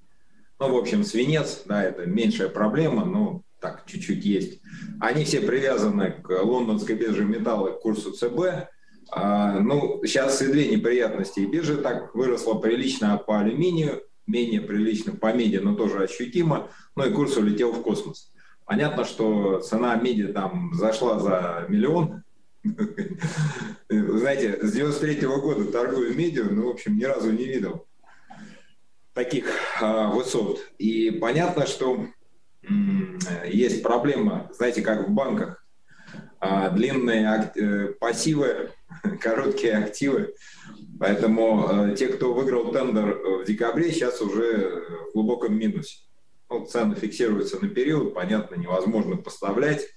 [0.60, 4.62] Ну, в общем, свинец, да, это меньшая проблема, но так чуть-чуть есть.
[5.00, 8.70] Они все привязаны к лондонской бирже металла, к курсу ЦБ.
[9.12, 11.40] А, ну, сейчас и две неприятности.
[11.40, 17.12] Биржа так выросла прилично по алюминию, менее прилично по меди, но тоже ощутимо, ну и
[17.12, 18.32] курс улетел в космос.
[18.70, 22.22] Понятно, что цена меди там зашла за миллион.
[23.90, 27.88] Знаете, с 93 -го года торгую медью, ну, в общем, ни разу не видел
[29.14, 29.48] таких
[29.82, 30.60] а, высот.
[30.78, 32.06] И понятно, что
[33.48, 35.66] есть проблема, знаете, как в банках.
[36.40, 38.70] А, длинные э, пассивы,
[39.20, 40.36] короткие активы.
[41.00, 45.98] Поэтому э, те, кто выиграл тендер э, в декабре, сейчас уже в глубоком минусе.
[46.50, 49.88] Ну, цены фиксируются на период, понятно, невозможно поставлять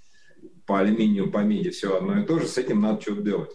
[0.67, 3.51] по алюминию, по меди, все одно и то же, с этим надо что-то делать.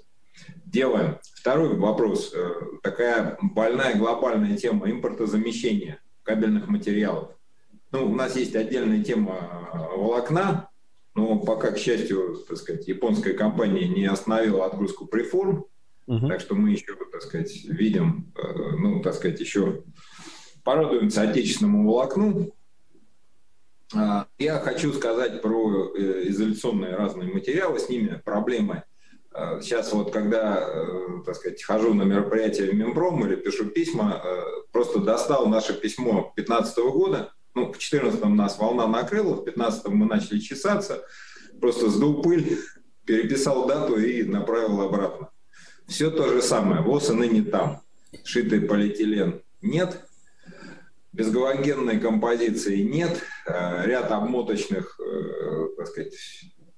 [0.66, 1.18] Делаем.
[1.36, 2.34] Второй вопрос.
[2.34, 7.32] Э, такая больная глобальная тема импортозамещения кабельных материалов.
[7.92, 10.70] Ну, у нас есть отдельная тема э, волокна,
[11.16, 15.66] но пока, к счастью, так сказать, японская компания не остановила отгрузку преформ,
[16.08, 16.28] Угу.
[16.30, 19.84] Так что мы еще, так сказать, видим, э, ну, так сказать, еще
[20.64, 22.54] порадуемся отечественному волокну.
[23.96, 28.84] А, я хочу сказать про э, изоляционные разные материалы, с ними проблемы.
[29.32, 34.22] А, сейчас вот, когда, э, так сказать, хожу на мероприятие в Минпром или пишу письма,
[34.72, 40.06] просто достал наше письмо 2015 года, ну, в 2014 нас волна накрыла, в 2015 мы
[40.06, 41.04] начали чесаться,
[41.60, 42.60] просто сдул пыль,
[43.06, 45.30] переписал дату и направил обратно.
[45.88, 46.82] Все то же самое.
[46.82, 47.82] ВОЗ и ныне там.
[48.26, 50.07] Шитый полиэтилен нет.
[51.18, 53.24] Безгалогенной композиции нет.
[53.48, 56.14] Э, ряд обмоточных, э, так сказать,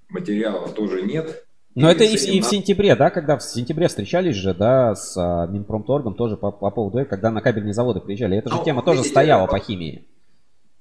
[0.08, 1.46] материалов тоже нет.
[1.76, 5.16] Но и это и, и в сентябре, да, когда в сентябре встречались же, да, с
[5.18, 8.38] а, Минпромторгом тоже по, по поводу, когда на кабельные заводы приезжали.
[8.38, 10.08] Эта же ну, тема тоже стояла по химии.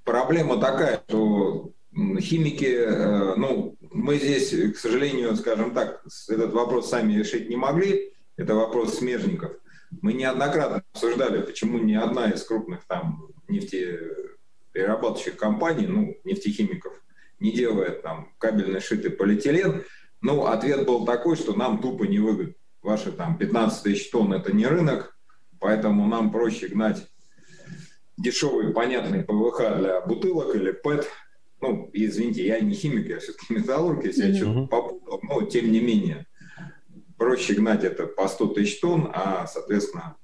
[0.05, 1.71] Проблема такая, что
[2.21, 8.13] химики, э, ну, мы здесь, к сожалению, скажем так, этот вопрос сами решить не могли
[8.39, 9.53] это вопрос смежников.
[10.01, 16.93] Мы неоднократно обсуждали, почему ни одна из крупных там нефтеперерабатывающих компаний, ну, нефтехимиков,
[17.41, 19.85] не делает там кабельный шитый полиэтилен.
[20.21, 22.55] Ну, ответ был такой, что нам тупо не выгодно.
[22.83, 25.17] Ваши там 15 тысяч тонн– это не рынок,
[25.59, 27.09] поэтому нам проще гнать
[28.17, 31.07] дешевый, понятный ПВХ для бутылок или ПЭТ.
[31.61, 35.81] Ну, извините, я не химик, я все-таки металлург, если я что-то попутал, но тем не
[35.81, 36.27] менее
[37.19, 40.17] проще гнать это по 100 тысяч тонн, а, соответственно,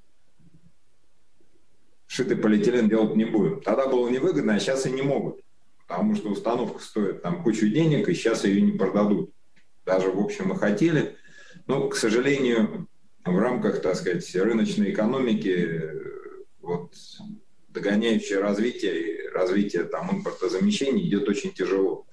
[2.14, 3.60] шитый полиэтилен делать не будем.
[3.60, 5.40] Тогда было невыгодно, а сейчас и не могут.
[5.88, 9.32] потому что установка стоит там кучу денег, и сейчас ее не продадут.
[9.84, 11.16] Даже, в общем, мы хотели.
[11.66, 12.88] Но, к сожалению,
[13.24, 15.82] в рамках, так сказать, рыночной экономики
[16.60, 16.94] вот,
[17.68, 22.06] догоняющее развитие и развитие там, импортозамещения идет очень тяжело.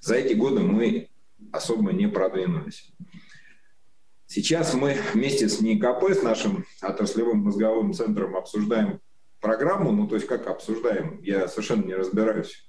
[0.00, 1.10] За эти годы мы
[1.52, 2.92] особо не продвинулись.
[4.26, 9.00] Сейчас мы вместе с НИКП, с нашим отраслевым мозговым центром, обсуждаем
[9.44, 12.66] программу, ну то есть как обсуждаем, я совершенно не разбираюсь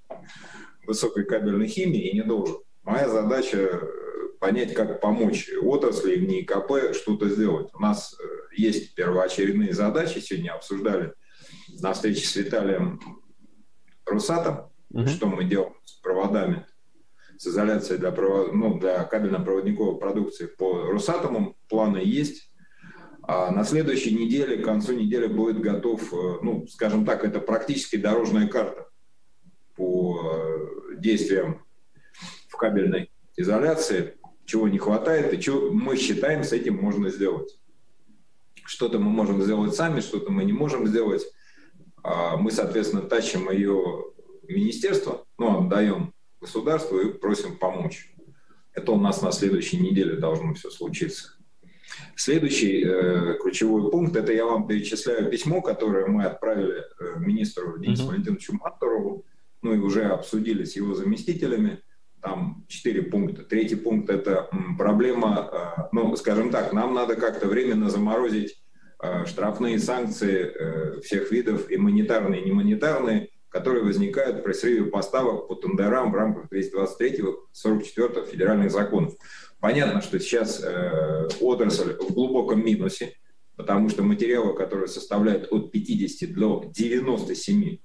[0.84, 2.58] в высокой кабельной химии и не должен.
[2.84, 3.80] Моя задача э,
[4.42, 7.70] понять, как помочь отрасли в НИКП что-то сделать.
[7.74, 8.26] У нас э,
[8.58, 11.14] есть первоочередные задачи, сегодня обсуждали
[11.80, 13.00] на встрече с Виталием
[14.06, 15.08] Русатом, uh-huh.
[15.08, 16.66] что мы делаем с проводами
[17.38, 18.54] с изоляцией для, провод...
[18.54, 21.56] ну, для кабельно-проводниковой продукции по Росатому.
[21.70, 22.52] Планы есть.
[23.28, 27.96] А на следующей неделе, к концу недели будет готов, э, ну, скажем так, это практически
[27.96, 28.88] дорожная карта
[29.76, 31.66] по э, действиям
[32.50, 34.16] в кабельной изоляции,
[34.46, 37.60] чего не хватает и что мы считаем с этим можно сделать.
[38.64, 41.24] Что-то мы можем сделать сами, что-то мы не можем сделать.
[42.04, 44.06] А мы, соответственно, тащим ее
[44.48, 48.14] министерство, ну, отдаем государству и просим помочь.
[48.74, 51.35] Это у нас на следующей неделе должно все случиться.
[52.16, 58.04] Следующий э, ключевой пункт, это я вам перечисляю письмо, которое мы отправили э, министру Денису
[58.04, 58.08] mm-hmm.
[58.08, 59.26] Валентиновичу Матурову,
[59.62, 61.82] ну и уже обсудили с его заместителями.
[62.22, 63.44] Там четыре пункта.
[63.44, 68.62] Третий пункт– это м, проблема, э, ну, скажем так, нам надо как-то временно заморозить
[69.02, 75.48] э, штрафные санкции э, всех видов, и монетарные, и немонетарные, которые возникают при срыве поставок
[75.48, 79.14] по тендерам в рамках 223-44 федеральных законов.
[79.60, 83.14] Понятно, что сейчас э, отрасль в глубоком минусе,
[83.56, 87.78] потому что материалы, которые составляют от 50 до 97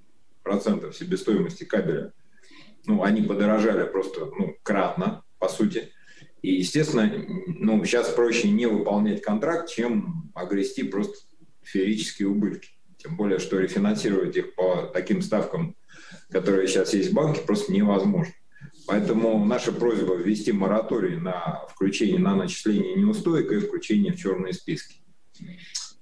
[0.42, 2.12] процентов себестоимости кабеля,
[2.86, 5.90] ну, они подорожали просто ну, кратно, по сути.
[6.42, 7.10] И, естественно,
[7.46, 11.16] ну, сейчас проще не выполнять контракт, чем огрести просто
[11.62, 12.70] феерические убытки.
[12.96, 15.76] Тем более, что рефинансировать их по таким ставкам,
[16.30, 18.32] которые сейчас есть в банке, просто невозможно.
[18.86, 25.02] Поэтому наша просьба ввести мораторий на включение на начисление неустоек и включение в черные списки.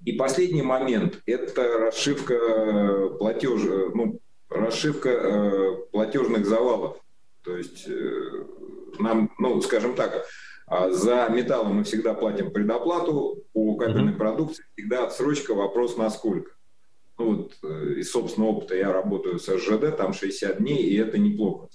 [0.04, 3.62] И последний момент– это расшивка платеж,
[3.94, 6.98] ну, расшивка э, платежных завалов.
[7.42, 8.44] То есть э,
[8.98, 10.24] нам, ну, скажем так,
[10.66, 16.52] а за металлы мы всегда платим предоплату, по кабельной продукции всегда отсрочка, вопрос на сколько.
[17.18, 21.18] Ну, вот э, из собственного опыта я работаю с СЖД, там 60 дней, и это
[21.18, 21.68] неплохо.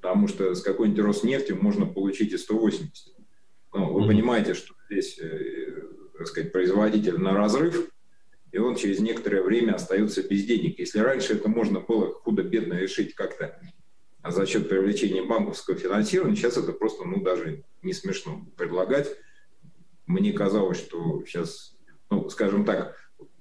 [0.00, 3.14] Потому что с какой-нибудь Роснефти можно получить и 180.
[3.74, 4.06] Ну, вы mm-hmm.
[4.06, 5.82] понимаете, что здесь, э,
[6.16, 7.90] так сказать, производитель на разрыв,
[8.52, 10.78] и он через некоторое время остается без денег.
[10.78, 13.60] Если раньше это можно было худо-бедно решить как-то
[14.26, 19.08] за счет привлечения банковского финансирования, сейчас это просто, ну, даже не смешно предлагать.
[20.06, 21.76] Мне казалось, что сейчас,
[22.10, 22.96] ну, скажем так,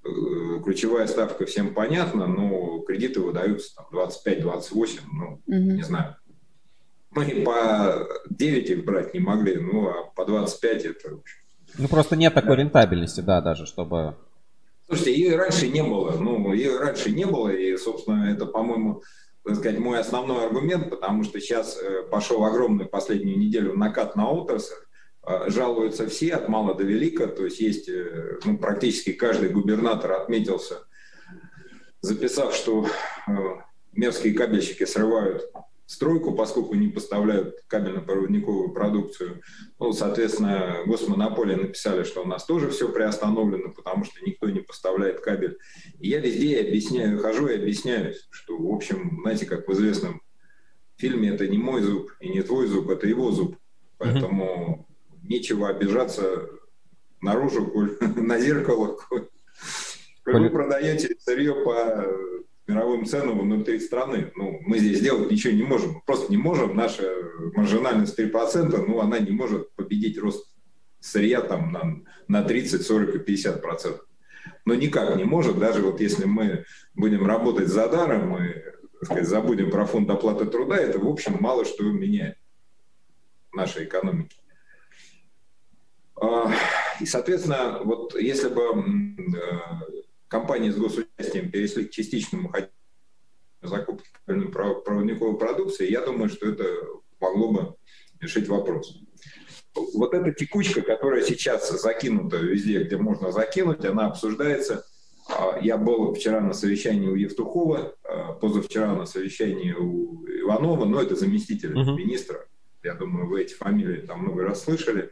[0.07, 5.41] Э, ключевая ставка всем понятна, но кредиты выдаются там 25-28, ну, угу.
[5.45, 6.15] не знаю.
[7.11, 11.19] Мы по 9 их брать не могли, ну, а по 25 это...
[11.77, 12.63] Ну, просто нет такой да.
[12.63, 14.15] рентабельности, да, даже, чтобы...
[14.87, 19.03] Слушайте, ее раньше не было, ну, ее раньше не было, и, собственно, это, по-моему,
[19.43, 24.29] так сказать, мой основной аргумент, потому что сейчас э, пошел огромный последнюю неделю накат на
[24.29, 24.75] отрасль,
[25.21, 30.13] а, жалуются все от мала до велика, то есть есть э, ну, практически каждый губернатор
[30.13, 30.85] отметился,
[32.01, 32.87] записав, что
[33.27, 33.31] э,
[33.93, 35.51] мерзкие кабельщики срывают
[35.87, 39.41] стройку, поскольку не поставляют кабельно-проводниковую продукцию.
[39.79, 45.21] Ну, соответственно, госмонополии написали, что у нас тоже все приостановлено, потому что никто не поставляет
[45.21, 45.57] кабель.
[45.99, 50.21] И я везде объясняю, хожу и объясняюсь, что, в общем, знаете, как в известном
[50.97, 53.57] фильме, это не мой зуб и не твой зуб, это его зуб.
[53.97, 54.87] Поэтому
[55.23, 56.49] нечего обижаться
[57.21, 57.71] наружу,
[58.17, 58.99] на зеркало.
[60.25, 62.05] Вы продаете сырье по
[62.67, 64.31] мировым ценам внутри страны.
[64.35, 66.01] Ну, мы здесь сделать ничего не можем.
[66.05, 66.75] Просто не можем.
[66.75, 67.03] Наша
[67.55, 70.45] маржинальность 3%, ну, она не может победить рост
[70.99, 74.05] сырья там на, на 30, 40 и 50 процентов.
[74.65, 78.63] Но никак не может, даже вот если мы будем работать за даром, мы
[79.01, 82.35] сказать, забудем про фонд оплаты труда, это, в общем, мало что меняет
[83.51, 84.35] в нашей экономике.
[86.19, 86.51] А,
[86.99, 89.96] и, соответственно, вот если бы э,
[90.27, 92.51] компании с госучастием перешли к частичному
[93.61, 96.65] закупке проводниковой продукции, я думаю, что это
[97.19, 97.75] могло бы
[98.19, 98.97] решить вопрос.
[99.93, 104.85] Вот эта текучка, которая сейчас закинута везде, где можно закинуть, она обсуждается.
[105.29, 111.01] А, я был вчера на совещании у Евтухова, а, позавчера на совещании у Иванова, но
[111.01, 111.95] это заместитель uh-huh.
[111.95, 112.47] министра.
[112.81, 115.11] Я думаю, вы эти фамилии там много раз слышали.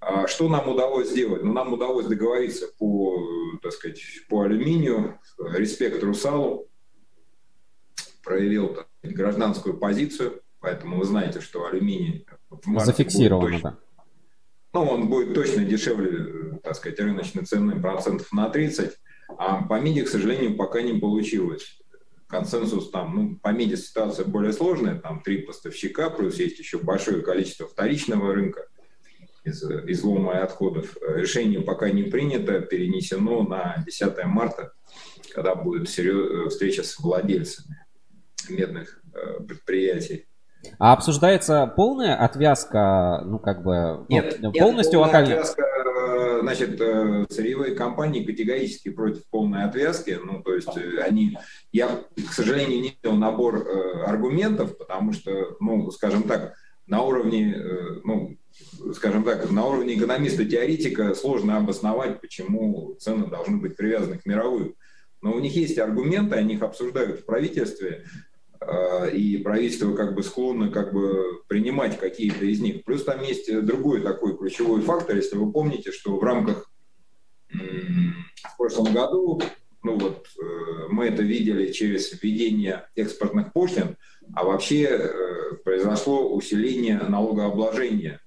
[0.00, 1.42] А что нам удалось сделать?
[1.42, 3.18] Ну, нам удалось договориться по,
[3.60, 5.18] так сказать, по алюминию.
[5.38, 6.68] Респект Русалу
[8.22, 12.26] проявил так, гражданскую позицию, поэтому вы знаете, что алюминий
[12.76, 13.78] зафиксировано, точно, да.
[14.74, 18.92] Ну, он будет точно дешевле, так сказать, рыночной цены процентов на 30,
[19.28, 21.80] а по МИДе, к сожалению, пока не получилось.
[22.26, 27.22] Консенсус там, ну, по МИДе ситуация более сложная, там три поставщика, плюс есть еще большое
[27.22, 28.68] количество вторичного рынка
[29.48, 30.96] из излома и отходов.
[31.02, 34.72] Решение пока не принято, перенесено на 10 марта,
[35.34, 37.84] когда будет встреча с владельцами
[38.48, 40.26] медных э, предприятий.
[40.78, 45.34] А обсуждается полная отвязка, ну как бы нет, ну, полностью нет, локальная.
[45.40, 50.18] Отвязка, э, значит, э, сырьевые компании категорически против полной отвязки.
[50.22, 51.38] Ну, то есть э, они,
[51.72, 53.68] я, к сожалению, не видел набор
[54.06, 56.54] аргументов, потому что, ну, скажем так,
[56.86, 57.56] на уровне,
[58.04, 58.36] ну,
[58.94, 64.74] скажем так, на уровне экономиста-теоретика сложно обосновать, почему цены должны быть привязаны к мировым.
[65.20, 68.04] Но у них есть аргументы, они их обсуждают в правительстве.
[68.60, 72.84] Э, и правительство как бы склонно как бы принимать какие-то из них.
[72.84, 76.70] Плюс там есть другой такой ключевой фактор, если вы помните, что в рамках
[77.50, 79.40] в прошлом году,
[79.82, 83.96] ну вот э, мы это видели через введение экспортных пошлин,
[84.34, 88.20] а вообще э, произошло усиление налогообложения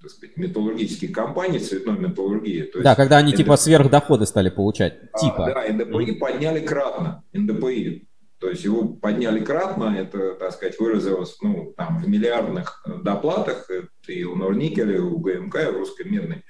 [0.00, 2.62] так сказать, металлургических компаний, цветной металлургии.
[2.62, 3.38] То да, когда они НДП...
[3.38, 4.98] типа сверхдоходы стали получать.
[5.12, 5.52] А, типа.
[5.54, 6.18] Да, НДПИ mm-hmm.
[6.18, 7.24] подняли кратно.
[7.32, 13.68] НДПИ то есть его подняли кратно, это, так сказать, выразилось ну, там, в миллиардных доплатах
[14.06, 16.44] и у Норникеля, и у ГМК, и у Русской Медной.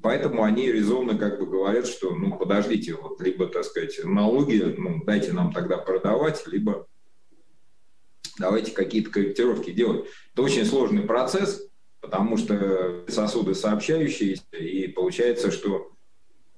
[0.00, 5.04] Поэтому они резонно как бы говорят, что, ну, подождите, вот, либо, так сказать, налоги, ну,
[5.04, 6.86] дайте нам тогда продавать, либо
[8.38, 10.06] давайте какие-то корректировки делать.
[10.32, 11.67] Это очень сложный процесс,
[12.00, 15.92] потому что сосуды сообщающиеся, и получается, что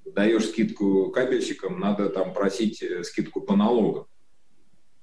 [0.05, 4.07] даешь скидку кабельщикам, надо там просить э, скидку по налогам.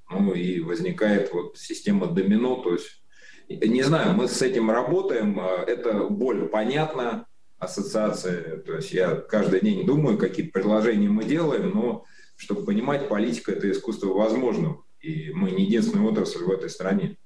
[0.09, 3.03] Ну и возникает вот система домино, то есть
[3.49, 7.25] не знаю, мы с этим работаем, а, это боль понятна,
[7.57, 13.51] ассоциация, то есть я каждый день думаю, какие предложения мы делаем, но чтобы понимать, политика–
[13.53, 17.17] это искусство возможного, и мы не единственная отрасль в этой стране.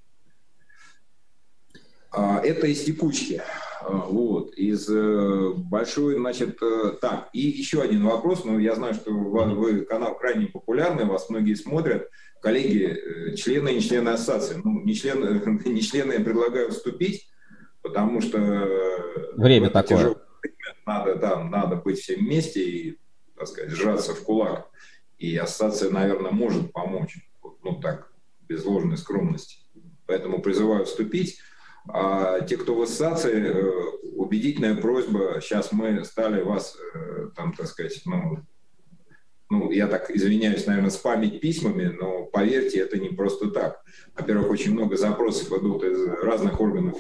[2.12, 3.42] А, это из текучки.
[3.82, 8.94] А, вот, из э, большой, значит, э, так, и еще один вопрос, ну, я знаю,
[8.94, 12.10] что вы канал крайне популярный, вас многие смотрят,
[12.42, 17.30] коллеги, э, члены и не члены ассоциации, ну, не члены, не члены я предлагаю вступить,
[17.82, 18.38] потому что...
[19.38, 19.98] Время такое.
[19.98, 20.16] Время
[20.86, 23.00] надо, да, надо быть всем вместе и,
[23.38, 24.70] так сказать, сжаться в кулак.
[25.18, 27.18] И ассоциация, наверное, может помочь,
[27.64, 28.12] ну так,
[28.48, 29.60] без ложной скромности.
[30.08, 31.40] Поэтому призываю вступить.
[31.88, 33.82] А те, кто в ассоциации, э,
[34.16, 38.40] убедительная просьба, сейчас мы стали вас, э, там, так сказать, ну,
[39.50, 43.84] ну, я так извиняюсь, наверное, спамить письмами, но поверьте, это не просто так.
[44.16, 46.98] Во-первых, очень много запросов идут из разных органов,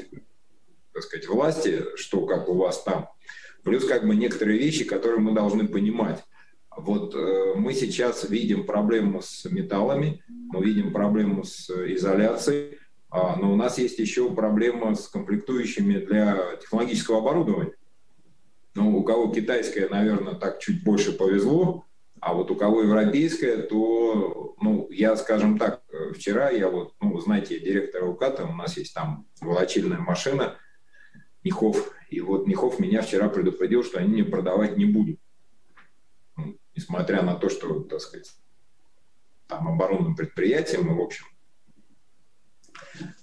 [0.93, 3.07] так сказать, власти, что как у вас там.
[3.63, 6.23] Плюс как бы некоторые вещи, которые мы должны понимать.
[6.75, 12.80] Вот э, мы сейчас видим проблему с металлами, мы видим проблему с изоляцией, а,
[13.11, 17.75] но у нас есть еще проблема с комплектующими для технологического оборудования.
[18.73, 21.85] Ну, у кого китайское, наверное, так чуть больше повезло,
[22.21, 25.81] а вот у кого европейская, то, ну, я, скажем так,
[26.15, 30.55] вчера я вот, ну, знаете, директор УКАТа, у нас есть там волочильная машина,
[31.43, 35.19] Нихов, и вот Нихов меня вчера предупредил, что они мне продавать не будут.
[36.37, 38.31] Ну, несмотря на то, что, так сказать,
[39.47, 41.25] там оборонным предприятием, и, в общем,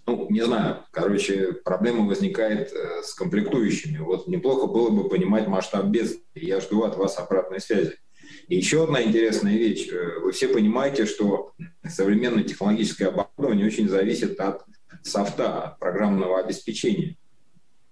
[0.07, 3.99] ну, не знаю, короче, проблема возникает э, с комплектующими.
[3.99, 6.17] Вот неплохо было бы понимать масштаб без.
[6.35, 7.97] Я жду от вас обратной связи.
[8.49, 9.89] И еще одна интересная вещь.
[9.93, 11.53] Э, вы все понимаете, что
[11.87, 14.65] современное технологическое оборудование очень зависит от
[15.03, 17.17] софта, от программного обеспечения.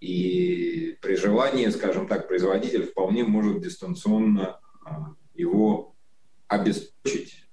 [0.01, 5.95] И при желании, скажем так, производитель вполне может дистанционно а, его
[6.49, 7.47] обеспечить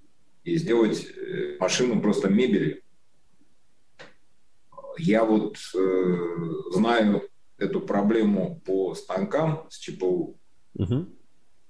[0.44, 2.83] и сделать э, машину просто мебелью.
[4.98, 6.16] Я вот э,
[6.72, 7.22] знаю
[7.58, 10.38] эту проблему по станкам с ЧПУ.
[10.74, 11.06] Угу.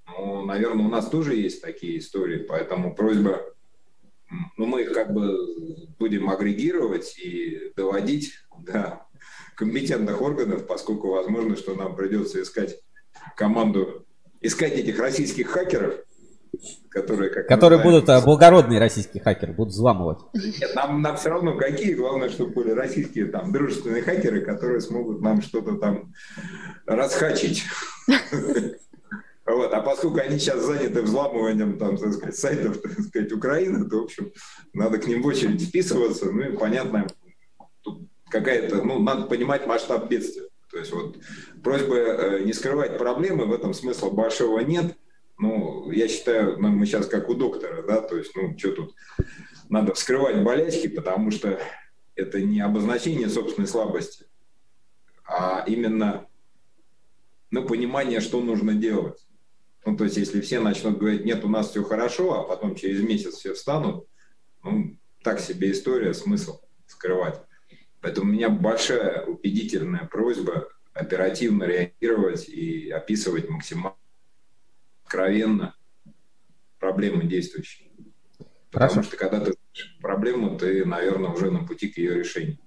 [0.06, 3.40] Ну, наверное, у нас тоже есть такие истории, поэтому просьба,
[4.56, 5.36] ну, мы их как бы
[5.98, 9.06] будем агрегировать и доводить до
[9.56, 12.80] компетентных органов, поскольку возможно, что нам придется искать
[13.36, 14.04] команду
[14.44, 15.94] искать этих российских хакеров,
[16.88, 17.30] которые...
[17.30, 20.18] Как которые знаем, будут, а, благородные российские хакеры, будут взламывать.
[20.34, 25.20] Нет, нам, нам все равно какие, главное, чтобы были российские там дружественные хакеры, которые смогут
[25.20, 26.12] нам что-то там
[26.86, 27.64] расхачить.
[29.46, 29.74] Вот.
[29.74, 34.05] А поскольку они сейчас заняты взламыванием там, так сказать, сайтов так сказать, Украины, то, в
[34.05, 34.32] общем,
[34.72, 36.30] надо к ним в очередь вписываться.
[36.32, 37.07] Ну и понятно,
[37.82, 40.48] тут какая-то, ну, надо понимать масштаб бедствия.
[40.70, 41.18] То есть вот
[41.62, 44.96] просьба э, не скрывать проблемы, в этом смысла большого нет.
[45.39, 48.95] Ну, я считаю, ну, мы сейчас как у доктора, да, то есть, ну, что тут,
[49.68, 51.59] надо вскрывать болячки, потому что
[52.14, 54.26] это не обозначение собственной слабости,
[55.24, 56.26] а именно,
[57.51, 59.26] ну, понимание, что нужно делать.
[59.85, 63.03] Ну, то есть, если все начнут говорить, нет, у нас все хорошо, а потом через
[63.03, 64.07] месяц все встанут,
[64.62, 67.41] ну, так себе история, смысл скрывать.
[68.01, 73.97] Поэтому у меня большая убедительная просьба оперативно реагировать и описывать максимально
[75.05, 75.74] откровенно
[76.78, 77.90] проблемы действующие.
[78.70, 79.09] Потому Хорошо.
[79.09, 79.55] что когда ты
[80.00, 82.59] проблему, ты, наверное, уже на пути к ее решению.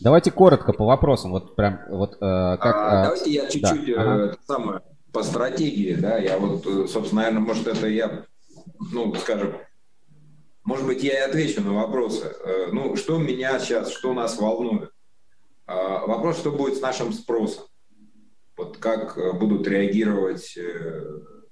[0.00, 1.30] Давайте коротко по вопросам.
[1.30, 2.76] Вот прям вот э, как.
[2.76, 3.92] А, э, давайте я чуть-чуть да.
[3.92, 4.36] э, ага.
[4.46, 4.80] самое
[5.14, 8.26] по стратегии, да, я вот, э, собственно, наверное, может, это я,
[8.92, 9.54] ну, скажем,
[10.64, 12.34] может быть, я и отвечу на вопросы.
[12.44, 14.90] Э, ну, что меня сейчас, что нас волнует?
[15.66, 17.64] А, вопрос, что будет с нашим спросом?
[18.56, 20.58] Вот как э, будут реагировать,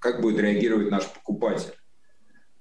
[0.03, 1.73] как будет реагировать наш покупатель?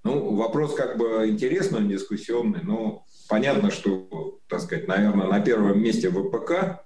[0.04, 6.10] Ну, вопрос как бы интересный, дискуссионный, но понятно, что, так сказать, наверное, на первом месте
[6.10, 6.86] ВПК,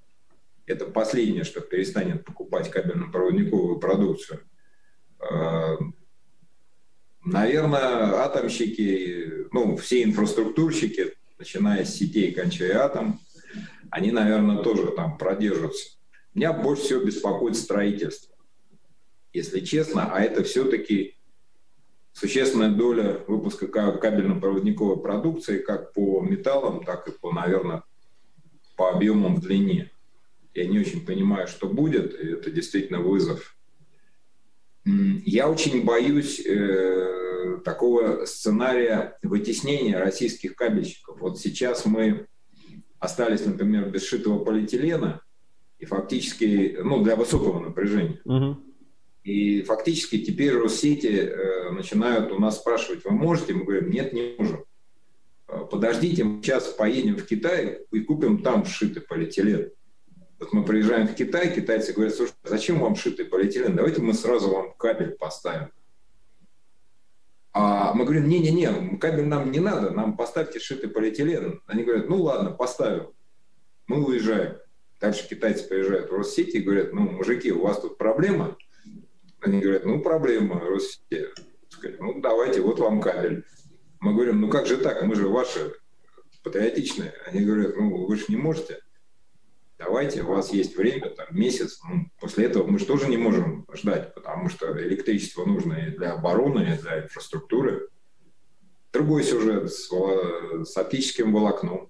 [0.65, 4.41] это последнее, что перестанет покупать кабельно-проводниковую продукцию.
[5.19, 5.75] Э,
[7.23, 13.19] наверное, атомщики, ну, все инфраструктурщики, начиная с сетей, кончая атом,
[13.89, 15.97] они, наверное, тоже там продержатся.
[16.33, 18.34] Меня больше всего беспокоит строительство,
[19.35, 21.15] если честно, а это все-таки
[22.13, 27.83] существенная доля выпуска кабельно-проводниковой продукции как по металлам, так и по, наверное,
[28.77, 29.91] по объемам в длине.
[30.53, 33.57] Я не очень понимаю, что будет, и это действительно вызов.
[34.85, 41.19] Я очень боюсь э, такого сценария вытеснения российских кабельщиков.
[41.19, 42.27] Вот сейчас мы
[42.99, 45.21] остались, например, без шитого полиэтилена,
[45.79, 48.21] и фактически, ну, для высокого напряжения.
[48.23, 48.74] Угу.
[49.25, 53.55] И фактически теперь Россети э, начинают у нас спрашивать, вы можете?
[53.55, 54.65] Мы говорим, нет, не можем.
[55.47, 59.71] Э, подождите, мы сейчас поедем в Китай и купим там сшитый полиэтилен.
[60.39, 63.75] Вот мы приезжаем в Китай, китайцы говорят, слушай, а зачем вам шитый полиэтилен?
[63.75, 65.71] Давайте мы сразу вам кабель поставим.
[67.51, 71.63] А мы говорим, не-не-не, кабель нам не надо, нам поставьте шитый полиэтилен.
[71.65, 73.07] Они говорят, ну ладно, поставим.
[73.87, 74.57] Мы уезжаем.
[75.01, 78.55] Дальше китайцы приезжают в Россети и говорят, ну, мужики, у вас тут проблема.
[79.45, 81.27] Они говорят, ну, проблема, Россети.
[81.99, 83.43] Ну, давайте, вот вам кабель.
[83.99, 85.73] Мы говорим, ну как же так, мы же ваши
[86.43, 87.13] патриотичные.
[87.25, 88.79] Они говорят, ну, вы же не можете
[89.77, 93.65] давайте, у вас есть время, там, месяц, ну, после этого мы же тоже не можем
[93.73, 97.89] ждать, потому что электричество нужно и для обороны, и для инфраструктуры.
[98.93, 101.89] Другой сюжет с, с оптическим волокном.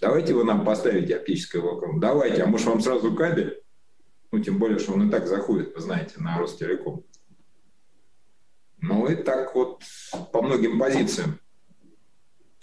[0.00, 1.98] Давайте вы нам поставите оптическое волокно.
[1.98, 3.60] Давайте, а может вам сразу кабель?
[4.32, 7.04] Ну, тем более, что он и так заходит, вы знаете, на Ростелеком.
[8.78, 9.82] Ну и так вот
[10.32, 11.40] по многим позициям.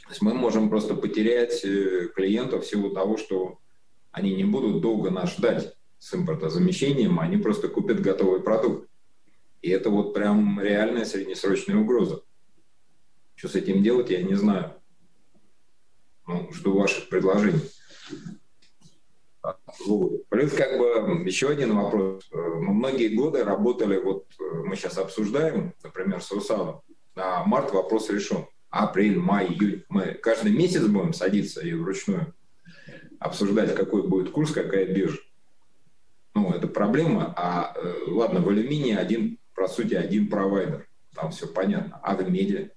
[0.03, 3.59] То есть мы можем просто потерять э, клиентов в силу того, что
[4.11, 8.89] они не будут долго нас ждать с импортозамещением, они просто купят готовый продукт.
[9.61, 12.21] И это вот прям реальная среднесрочная угроза.
[13.35, 14.73] Что с этим делать, я не знаю.
[16.27, 17.61] Ну, жду ваших предложений.
[20.29, 22.27] Плюс как бы еще один вопрос.
[22.31, 26.81] Мы многие годы работали, вот мы сейчас обсуждаем, например, с Русаном,
[27.15, 28.45] на март вопрос решен.
[28.69, 29.85] Апрель, май, июль.
[29.89, 32.33] Мы каждый месяц будем садиться и вручную
[33.19, 35.19] обсуждать, какой будет курс, какая биржа.
[36.33, 37.33] Ну, это проблема.
[37.37, 40.87] А э, ладно, в алюминии один, по сути, один провайдер.
[41.13, 41.99] Там все понятно.
[42.01, 42.71] А в меди?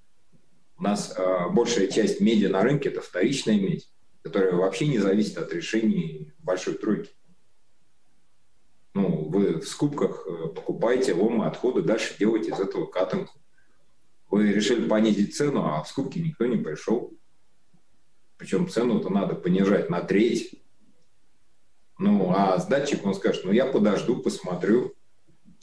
[0.78, 3.90] У нас э, большая часть меди на рынке– это вторичная медь,
[4.26, 7.10] которая вообще не зависит от решений большой тройки.
[8.92, 13.34] Ну, вы в скупках э, покупаете ломы, отходы, дальше делаете из этого катанку.
[14.28, 17.16] Вы решили понизить цену, а в скупке никто не пришел.
[18.36, 20.60] Причем цену-то надо понижать на треть.
[21.98, 24.92] Ну, а сдатчик, он скажет, ну, я подожду, посмотрю.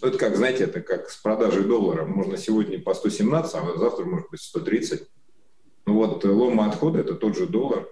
[0.01, 2.05] Ну, это как, знаете, это как с продажей доллара.
[2.05, 5.09] Можно сегодня по 117, а завтра может быть 130.
[5.85, 7.89] Ну, вот лома отхода– это тот же доллар.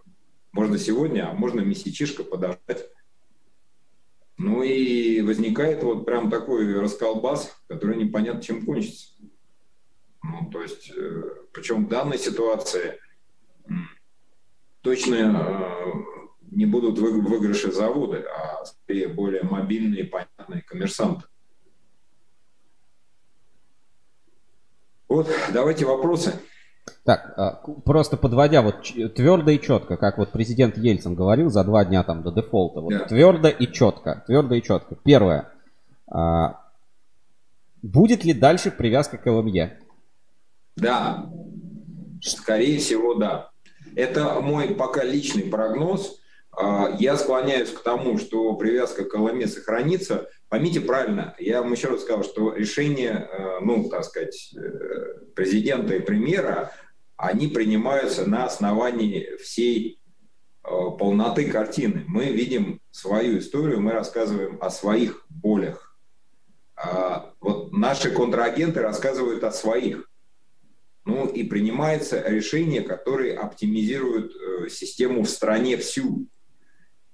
[0.51, 2.89] Можно сегодня, а можно месячишко подождать.
[4.37, 9.07] Ну и возникает вот прям такой расколбас, который непонятно чем кончится.
[10.23, 11.23] Ну, то есть, э,
[11.53, 12.99] причем в данной ситуации
[14.81, 15.93] точно э,
[16.51, 21.25] не будут выигрыши заводы, а скорее более мобильные, понятные коммерсанты.
[25.07, 26.39] Вот, давайте вопросы.
[27.03, 27.51] Так, а,
[27.85, 28.83] просто подводя вот
[29.15, 32.81] твердо и четко, как вот президент Ельцин говорил за два дня там до дефолта.
[32.81, 33.05] Вот да.
[33.05, 34.95] Твердо и четко, твердо и четко.
[35.03, 35.49] Первое.
[36.07, 36.61] А,
[37.81, 39.79] будет ли дальше привязка к ЛМЕ?
[40.77, 41.29] Да,
[42.21, 43.49] скорее всего, да.
[43.95, 46.20] Это мой пока личный прогноз.
[46.53, 50.29] А, я склоняюсь к тому, что привязка к ЛМЕ сохранится.
[50.49, 55.95] Поймите правильно, я вам еще раз сказал, что решения, э, ну, так сказать, э, президента
[55.95, 56.73] и премьера,
[57.15, 60.01] они принимаются на основании всей
[60.63, 62.03] э, полноты картины.
[62.07, 65.97] Мы видим свою историю, мы рассказываем о своих болях.
[66.75, 70.09] А вот наши контрагенты рассказывают о своих.
[71.05, 74.33] Ну и принимается решение, которое оптимизирует
[74.71, 76.27] систему в стране всю.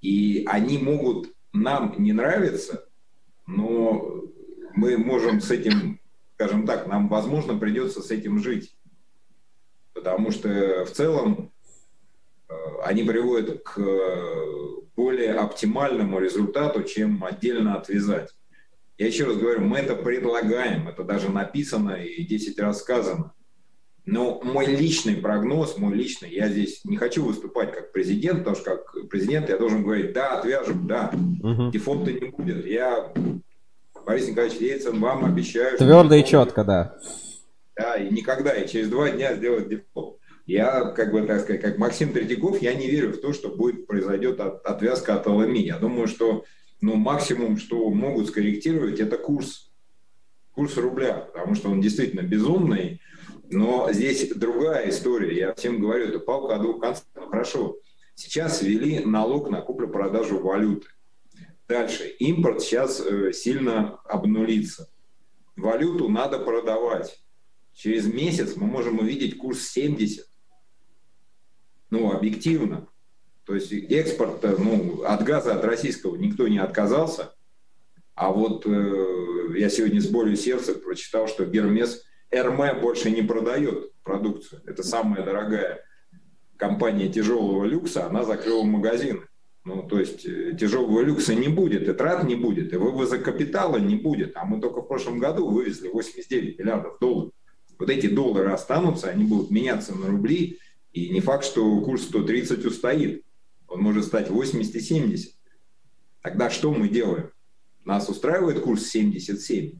[0.00, 2.88] И они могут нам не нравиться,
[3.46, 4.24] но
[4.74, 6.00] мы можем с этим,
[6.34, 8.76] скажем так, нам, возможно, придется с этим жить.
[9.92, 11.52] Потому что в целом
[12.48, 13.80] э, они приводят к
[14.94, 18.30] более оптимальному результату, чем отдельно отвязать.
[18.98, 23.32] Я еще раз говорю, мы это предлагаем, это даже написано и 10 раз сказано.
[24.10, 28.76] Но мой личный прогноз, мой личный, я здесь не хочу выступать как президент, потому что
[28.76, 31.70] как президент я должен говорить, да, отвяжем, да, угу.
[31.70, 32.64] дефолта не будет.
[32.64, 33.12] Я,
[34.06, 35.76] Борис Николаевич Ельцин, вам обещаю...
[35.76, 36.96] Твердо и четко, да.
[37.76, 40.18] Да, и никогда, и через два дня сделать дефолт.
[40.46, 43.86] Я, как бы, так сказать, как Максим Третьяков, я не верю в то, что будет
[43.86, 45.66] произойдет от, отвязка от ЛМИ.
[45.66, 46.44] Я думаю, что
[46.80, 49.70] ну, максимум, что могут скорректировать, это курс,
[50.54, 53.02] курс рубля, потому что он действительно безумный,
[53.50, 55.36] но здесь другая история.
[55.36, 57.04] Я всем говорю, это палка о двух концах.
[57.14, 57.78] Хорошо,
[58.14, 60.88] сейчас ввели налог на куплю-продажу валюты.
[61.66, 62.08] Дальше.
[62.18, 64.90] Импорт сейчас э, сильно обнулится.
[65.56, 67.22] Валюту надо продавать.
[67.74, 70.26] Через месяц мы можем увидеть курс 70.
[71.90, 72.88] Ну, объективно.
[73.44, 77.34] То есть экспорт, ну, от газа, от российского никто не отказался.
[78.14, 83.92] А вот э, я сегодня с болью сердца прочитал, что Гермес Эрме больше не продает
[84.02, 84.62] продукцию.
[84.66, 85.84] Это самая дорогая
[86.56, 89.22] компания тяжелого люкса, она закрыла магазины.
[89.64, 93.76] Ну, то есть э, тяжелого люкса не будет, и трат не будет, и вывоза капитала
[93.76, 94.36] не будет.
[94.36, 97.32] А мы только в прошлом году вывезли 89 миллиардов долларов.
[97.78, 100.58] Вот эти доллары останутся, они будут меняться на рубли,
[100.92, 103.24] и не факт, что курс 130 устоит.
[103.68, 105.34] Он может стать 80 и 70.
[106.22, 107.30] Тогда что мы делаем?
[107.84, 109.78] Нас устраивает курс 77?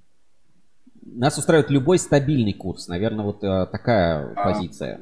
[1.14, 2.88] Нас устраивает любой стабильный курс.
[2.88, 5.00] Наверное, вот э, такая а, позиция.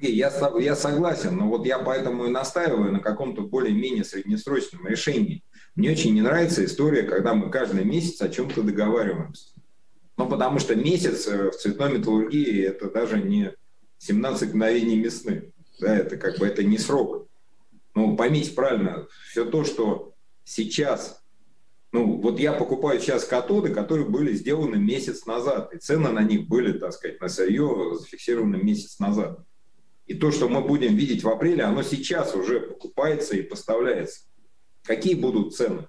[0.00, 5.42] Я, я согласен, но вот я поэтому и настаиваю на каком-то более-менее среднесрочном решении.
[5.74, 9.50] Мне очень не нравится история, когда мы каждый месяц о чем-то договариваемся.
[10.16, 13.52] Ну, потому что месяц э, в цветной металлургии это даже не
[13.98, 15.52] 17 мгновений весны.
[15.80, 17.26] Да, это как бы это не срок.
[17.94, 20.14] Ну, поймите правильно, все то, что
[20.44, 21.23] сейчас
[21.94, 26.48] ну, вот я покупаю сейчас катоды, которые были сделаны месяц назад, и цены на них
[26.48, 29.38] были, так сказать, на сырье зафиксированы месяц назад.
[30.06, 34.22] И то, что мы будем видеть в апреле, оно сейчас уже покупается и поставляется.
[34.82, 35.86] Какие будут цены?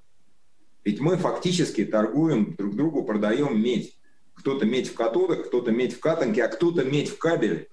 [0.84, 3.98] Ведь мы фактически торгуем друг другу, продаем медь.
[4.36, 7.68] Кто-то медь в катодах, кто-то медь в катанке, а кто-то медь в кабеле.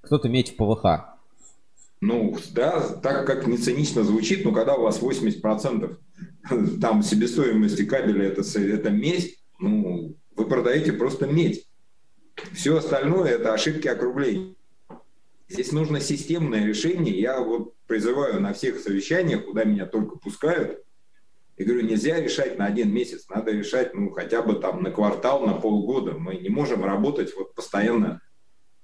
[0.00, 1.16] Кто-то медь в ПВХ.
[2.00, 5.96] Ну, да, так как не цинично звучит, но когда у вас 80%
[6.80, 11.66] там себестоимости кабеля это, это медь, ну, вы продаете просто медь.
[12.52, 14.54] Все остальное это ошибки округления.
[15.48, 17.18] Здесь нужно системное решение.
[17.18, 20.82] Я вот призываю на всех совещаниях, куда меня только пускают,
[21.56, 25.46] и говорю, нельзя решать на один месяц, надо решать ну, хотя бы там на квартал,
[25.46, 26.12] на полгода.
[26.12, 28.20] Мы не можем работать вот постоянно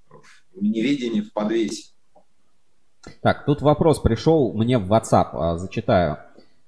[0.09, 1.91] в неведении, в подвесе.
[3.21, 6.17] Так, тут вопрос пришел мне в WhatsApp, а, зачитаю.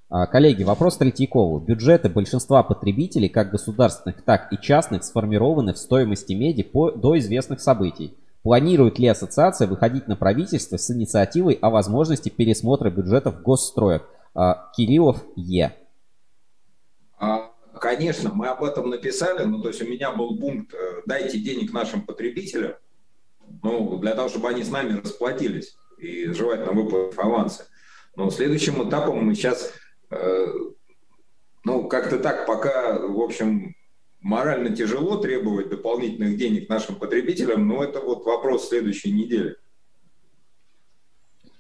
[0.10, 1.60] А, коллеги, вопрос Третьякову.
[1.60, 7.60] Бюджеты большинства потребителей, как государственных, так и частных, сформированы в стоимости меди по, до известных
[7.60, 8.16] событий.
[8.44, 14.04] Планирует ли ассоциация выходить на правительство с инициативой о возможности пересмотра бюджетов госстроек?
[14.36, 15.76] А, Кириллов Е.
[17.80, 19.44] Конечно, мы об этом написали.
[19.44, 22.74] Ну, то есть у меня был пункт э, «дайте денег нашим потребителям»,
[23.64, 27.66] ну, для того, чтобы они с нами расплатились и желательно выплатив авансы.
[28.16, 29.72] Но следующим этапом мы сейчас,
[30.16, 30.76] ну,
[31.66, 33.76] ну, как-то так, пока, в общем,
[34.22, 39.56] морально тяжело требовать дополнительных денег нашим потребителям, но это вот вопрос следующей недели.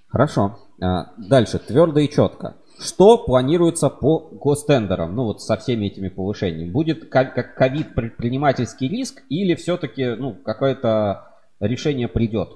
[0.08, 0.60] Хорошо.
[0.82, 2.56] А, дальше, твердо и четко.
[2.80, 6.70] Что планируется по гостендерам, ну вот со всеми этими повышениями?
[6.70, 12.50] Будет как ковид предпринимательский риск или все-таки ну, какое-то решение придет?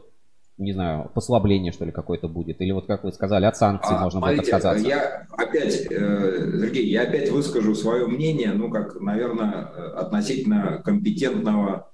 [0.59, 2.61] Не знаю, послабление что ли какое-то будет?
[2.61, 4.87] Или вот как вы сказали, от санкций а, можно смотрите, будет отказаться?
[4.87, 9.63] Я опять, э, Сергей, я опять выскажу свое мнение, ну как, наверное,
[9.95, 11.91] относительно компетентного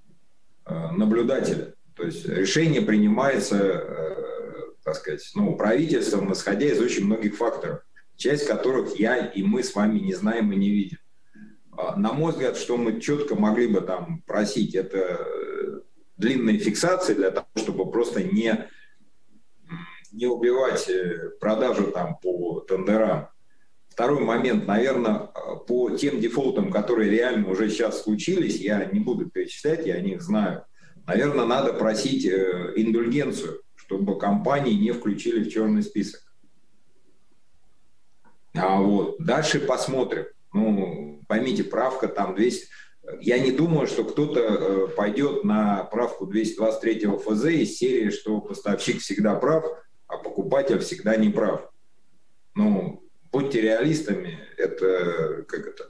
[0.65, 1.75] э, наблюдателя.
[1.95, 4.15] То есть решение принимается, э,
[4.83, 7.81] так сказать, ну, правительством, исходя из очень многих факторов
[8.17, 10.97] часть которых я и мы с вами не знаем и не видим.
[11.77, 15.83] А, на мой взгляд, что мы четко могли бы там просить, это
[16.17, 18.69] длинные фиксации для того, чтобы просто не,
[20.11, 23.29] не убивать э, продажу там по тендерам.
[23.89, 25.29] Второй момент, наверное,
[25.67, 30.21] по тем дефолтам, которые реально уже сейчас случились, я не буду перечислять, я о них
[30.21, 30.65] знаю.
[31.07, 36.21] Наверное, надо просить э, индульгенцию, чтобы компании не включили в черный список.
[38.53, 40.25] А вот дальше посмотрим.
[40.53, 42.67] Ну, поймите, правка там 200...
[43.21, 49.01] Я не думаю, что кто-то э, пойдет на правку 223 ФЗ из серии, что поставщик
[49.01, 49.65] всегда прав,
[50.07, 51.71] а покупатель всегда не прав.
[52.55, 55.89] Ну, будьте реалистами, это как это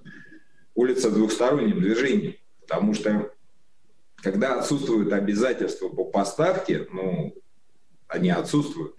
[0.73, 3.31] улица двухсторонним движением, потому что
[4.17, 7.35] когда отсутствуют обязательства по поставке, ну,
[8.07, 8.95] они отсутствуют.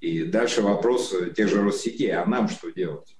[0.00, 3.16] И дальше вопрос тех же Россетей, а нам что делать?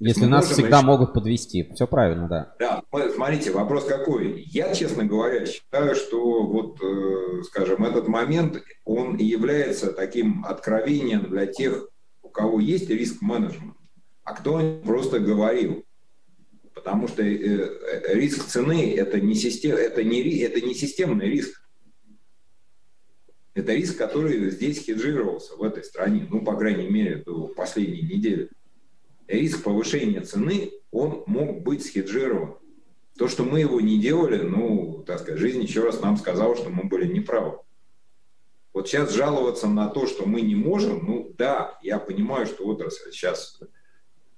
[0.00, 0.86] Если нас всегда еще...
[0.86, 2.54] могут подвести, все правильно, да.
[2.60, 2.82] Да,
[3.14, 4.42] смотрите, вопрос какой.
[4.42, 11.28] Я, честно говоря, считаю, что вот, э, скажем, этот момент, он и является таким откровением
[11.28, 11.88] для тех,
[12.22, 13.74] у кого есть риск-менеджмент,
[14.22, 15.84] а кто просто говорил.
[16.74, 21.60] Потому что э, э, риск цены это не, систем, это, не, это не системный риск.
[23.54, 28.48] Это риск, который здесь хеджировался в этой стране, ну, по крайней мере, до последней недели.
[29.28, 32.56] Риск повышения цены, он мог быть схеджирован.
[33.18, 36.70] То, что мы его не делали, ну, так сказать, жизнь еще раз нам сказала, что
[36.70, 37.58] мы были неправы.
[38.72, 43.12] Вот сейчас жаловаться на то, что мы не можем, ну да, я понимаю, что отрасль
[43.12, 43.60] сейчас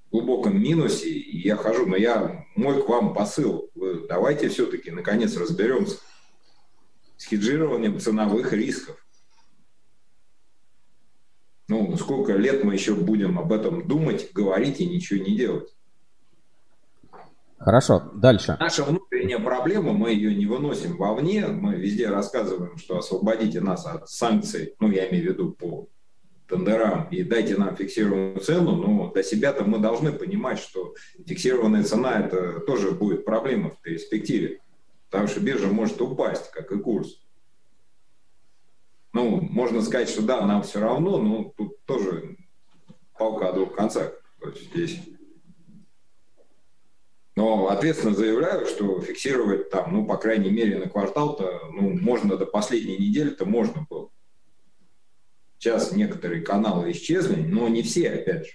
[0.06, 3.70] в глубоком минусе, и я хожу, но я, мой к вам посыл,
[4.08, 5.98] давайте все-таки наконец разберемся
[7.16, 8.99] с хеджированием ценовых рисков.
[11.70, 15.72] Ну, сколько лет мы еще будем об этом думать, говорить и ничего не делать?
[17.58, 18.56] Хорошо, дальше.
[18.58, 24.08] Наша внутренняя проблема, мы ее не выносим вовне, мы везде рассказываем, что освободите нас от
[24.08, 25.86] санкций, ну, я имею в виду по
[26.48, 32.18] тендерам, и дайте нам фиксированную цену, но для себя-то мы должны понимать, что фиксированная цена
[32.18, 34.58] это тоже будет проблема в перспективе,
[35.08, 37.20] потому что биржа может упасть, как и курс.
[39.12, 42.36] Ну, можно сказать, что да, нам все равно, но тут тоже
[43.18, 44.12] палка о двух концах.
[44.72, 45.00] Здесь...
[47.36, 52.44] Но ответственно заявляю, что фиксировать там, ну, по крайней мере, на квартал-то, ну, можно до
[52.44, 54.10] последней недели-то можно было.
[55.56, 58.52] Сейчас некоторые каналы исчезли, но не все, опять же.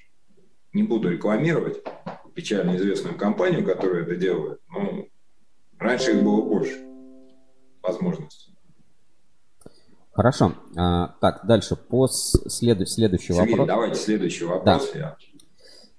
[0.73, 1.83] Не буду рекламировать
[2.35, 5.07] печально известную компанию, которая это делает, но
[5.79, 6.85] раньше их было больше
[7.81, 8.54] возможностей.
[10.15, 10.53] Хорошо.
[10.77, 13.67] А, так, дальше по следу- следующий Сергей, вопрос.
[13.67, 14.89] давайте следующий вопрос.
[14.93, 14.99] Да.
[14.99, 15.17] Я...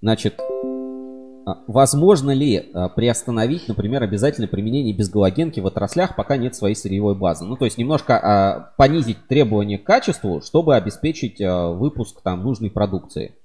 [0.00, 6.74] Значит, а, возможно ли а, приостановить, например, обязательное применение безгалогенки в отраслях, пока нет своей
[6.74, 7.44] сырьевой базы?
[7.44, 12.70] Ну, то есть немножко а, понизить требования к качеству, чтобы обеспечить а, выпуск там нужной
[12.70, 13.36] продукции.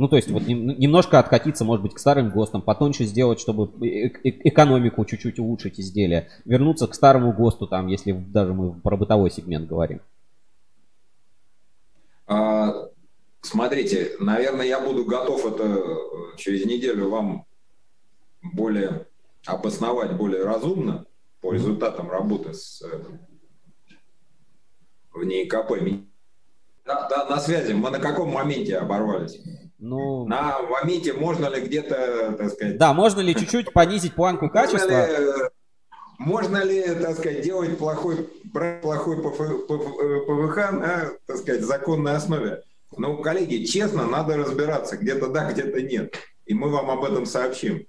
[0.00, 4.06] Ну, то есть вот немножко откатиться, может быть, к старым ГОСТам, потоньше сделать, чтобы э,
[4.06, 9.30] э, экономику чуть-чуть улучшить изделия, вернуться к старому ГОСТу, там, если даже мы про бытовой
[9.30, 10.00] сегмент говорим.
[12.26, 12.88] А,
[13.42, 15.94] смотрите, наверное, я буду готов это э,
[16.38, 17.44] через неделю вам
[18.54, 19.06] более
[19.44, 21.04] обосновать более разумно
[21.42, 22.82] по результатам работы с
[25.12, 25.72] в НИКП.
[26.86, 27.74] Да, да, на связи.
[27.74, 29.38] Мы на каком моменте оборвались?
[29.80, 30.26] Ну...
[30.26, 32.76] На моменте можно ли где-то, так сказать...
[32.76, 34.88] Да, можно ли чуть-чуть понизить планку качества?
[34.88, 35.50] Можно ли,
[36.18, 38.28] можно ли, так сказать, делать плохой,
[38.82, 42.62] плохой ПВХ на, так сказать, законной основе?
[42.96, 44.98] Ну, коллеги, честно, надо разбираться.
[44.98, 46.14] Где-то да, где-то нет.
[46.44, 47.86] И мы вам об этом сообщим.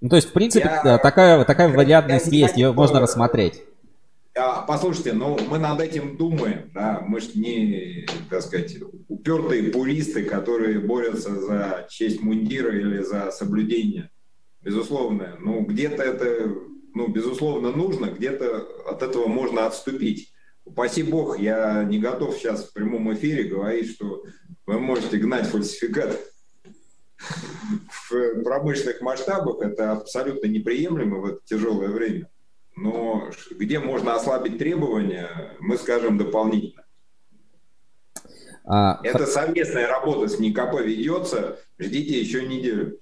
[0.00, 3.64] Ну, то есть, в принципе, я, такая, такая вариантность есть, ее можно рассмотреть.
[4.38, 8.76] А, послушайте, ну мы над этим думаем, да, мы же не, так сказать,
[9.08, 14.10] упертые пуристы, которые борются за честь мундира или за соблюдение,
[14.60, 15.38] безусловно.
[15.40, 16.54] Ну где-то это,
[16.94, 20.34] ну безусловно нужно, где-то от этого можно отступить.
[20.66, 24.22] Упаси бог, я не готов сейчас в прямом эфире говорить, что
[24.66, 26.20] вы можете гнать фальсификат
[28.10, 29.62] в промышленных масштабах.
[29.62, 32.28] Это абсолютно неприемлемо в это тяжелое время.
[32.76, 36.84] Но где можно ослабить требования, мы скажем дополнительно.
[38.64, 41.58] А, это совместная работа с НИКП ведется.
[41.78, 43.00] Ждите еще неделю.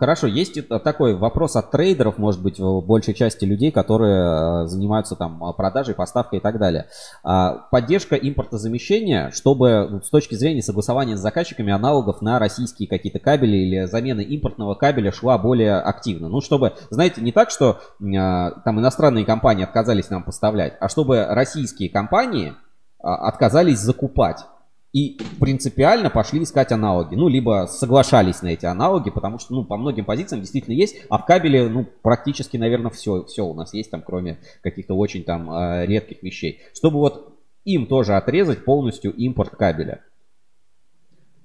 [0.00, 5.14] Хорошо, есть такой вопрос от трейдеров, может быть, в большей части людей, которые э, занимаются
[5.14, 6.86] там продажей, поставкой и так далее.
[7.22, 13.18] А, поддержка импортозамещения, чтобы ну, с точки зрения согласования с заказчиками аналогов на российские какие-то
[13.18, 16.30] кабели или замены импортного кабеля шла более активно.
[16.30, 21.26] Ну, чтобы, знаете, не так, что а, там иностранные компании отказались нам поставлять, а чтобы
[21.26, 22.54] российские компании
[23.02, 24.46] а, отказались закупать
[24.92, 27.14] и принципиально пошли искать аналоги.
[27.14, 31.18] Ну, либо соглашались на эти аналоги, потому что, ну, по многим позициям действительно есть, а
[31.18, 35.50] в кабеле, ну, практически, наверное, все, все у нас есть там, кроме каких-то очень там
[35.50, 36.60] э, редких вещей.
[36.74, 40.04] Чтобы вот им тоже отрезать полностью импорт кабеля.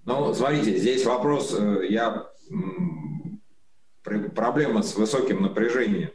[0.05, 2.27] Ну, смотрите, здесь вопрос, э, я
[4.35, 6.11] проблема с высоким напряжением,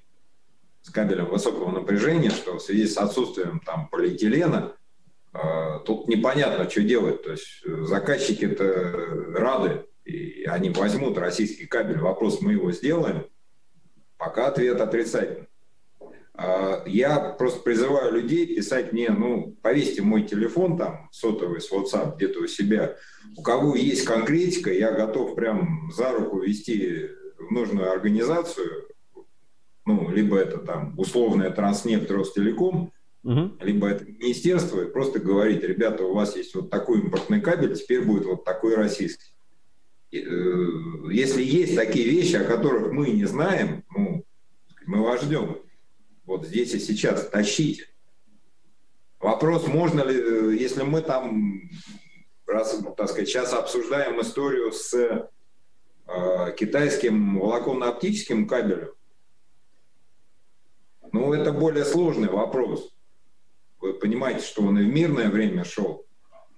[0.82, 4.79] с кабелем высокого напряжения, что в связи с отсутствием там полиэтилена, а,
[5.86, 7.22] тут непонятно, что делать.
[7.22, 11.98] То есть э, заказчики-то рады, и они возьмут российский кабель.
[11.98, 13.26] Вопрос, мы его сделаем.
[14.16, 15.46] Пока ответ отрицательный.
[16.34, 22.16] А, я просто призываю людей писать мне, ну, повесьте мой телефон там, сотовый с WhatsApp
[22.16, 22.96] где-то у себя.
[23.36, 27.08] У кого есть конкретика, я готов прям за руку вести
[27.38, 28.88] в нужную организацию,
[29.86, 33.58] ну, либо это там условная Транснефть, Ростелеком, Угу.
[33.60, 38.02] Либо это министерство, и просто говорить, ребята, у вас есть вот такой импортный кабель, теперь
[38.02, 39.34] будет вот такой российский.
[40.12, 40.16] Э,
[41.10, 44.24] если есть такие вещи, о которых мы не знаем, ну,
[44.86, 45.58] мы вас ждем.
[46.24, 47.86] Вот здесь и сейчас тащите.
[49.18, 51.70] Вопрос, можно ли, э, если мы там,
[52.46, 58.92] раз, так сказать, сейчас обсуждаем историю с э, китайским волоконно-оптическим кабелем,
[61.12, 62.94] ну, это более сложный вопрос.
[63.80, 66.04] Вы понимаете, что он и в мирное время шел,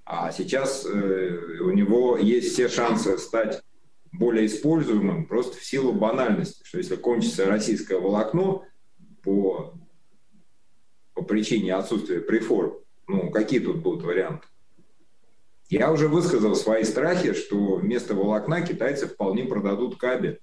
[0.04, 3.62] а сейчас э, у него есть все шансы стать
[4.12, 8.64] более используемым просто в силу банальности, что если кончится российское волокно
[9.22, 9.74] по,
[11.14, 12.74] по причине отсутствия преформ,
[13.06, 14.46] ну, какие тут будут варианты?
[15.68, 20.40] Я уже высказал свои страхи, что вместо волокна китайцы вполне продадут кабель.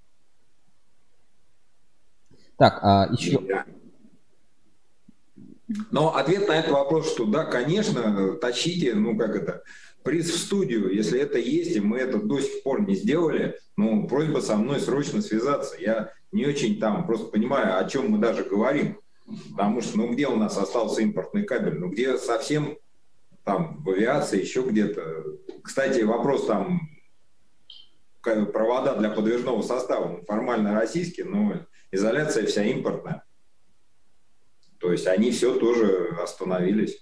[2.57, 3.39] Так, а еще...
[3.41, 3.65] Да.
[5.91, 9.63] Но ответ на этот вопрос, что да, конечно, тащите, ну как это,
[10.03, 14.07] приз в студию, если это есть, и мы это до сих пор не сделали, ну,
[14.07, 15.75] просьба со мной срочно связаться.
[15.79, 18.97] Я не очень там просто понимаю, о чем мы даже говорим.
[19.51, 21.75] Потому что, ну, где у нас остался импортный кабель?
[21.77, 22.77] Ну, где совсем
[23.43, 25.23] там в авиации, еще где-то.
[25.61, 26.81] Кстати, вопрос там,
[28.21, 33.23] провода для подвижного состава, ну, формально российские, но изоляция вся импортная.
[34.79, 36.97] То есть они все тоже остановились.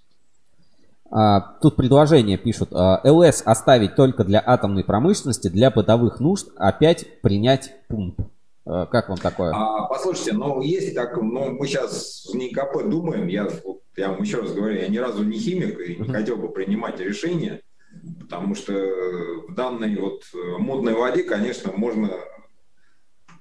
[1.09, 2.69] А, тут предложение пишут.
[2.73, 8.19] А, ЛС оставить только для атомной промышленности, для бытовых нужд, опять принять пункт.
[8.65, 9.53] А, как вам такое?
[9.53, 13.47] А, послушайте, ну есть так, ну мы сейчас в НИКП думаем, я,
[13.95, 16.99] я вам еще раз говорю, я ни разу не химик и не хотел бы принимать
[16.99, 17.61] решения,
[18.19, 20.23] потому что в данной вот
[20.59, 22.09] модной воде, конечно, можно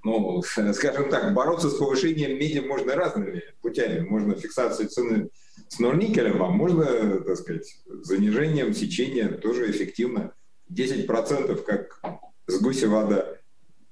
[0.07, 0.43] ну,
[0.73, 4.01] скажем так, бороться с повышением меди можно разными путями.
[4.01, 5.31] Можно фиксацию цены
[5.69, 10.33] с норникелем, а можно, так сказать, занижением сечения тоже эффективно.
[10.73, 12.01] 10% как
[12.47, 13.37] с гуся вода.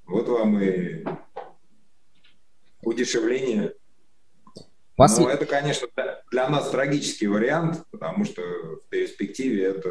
[0.06, 1.04] Вот вам и
[2.82, 3.74] удешевление.
[4.96, 5.18] Пос...
[5.18, 5.88] Но это, конечно,
[6.30, 9.90] для нас трагический вариант, потому что в перспективе это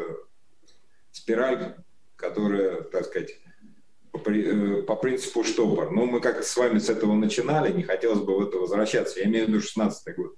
[1.10, 1.76] спираль,
[2.16, 3.38] которая, так сказать,
[4.18, 5.90] по, э, по принципу штопор.
[5.90, 9.20] Но мы как с вами с этого начинали, не хотелось бы в это возвращаться.
[9.20, 10.34] Я имею в виду 16 год.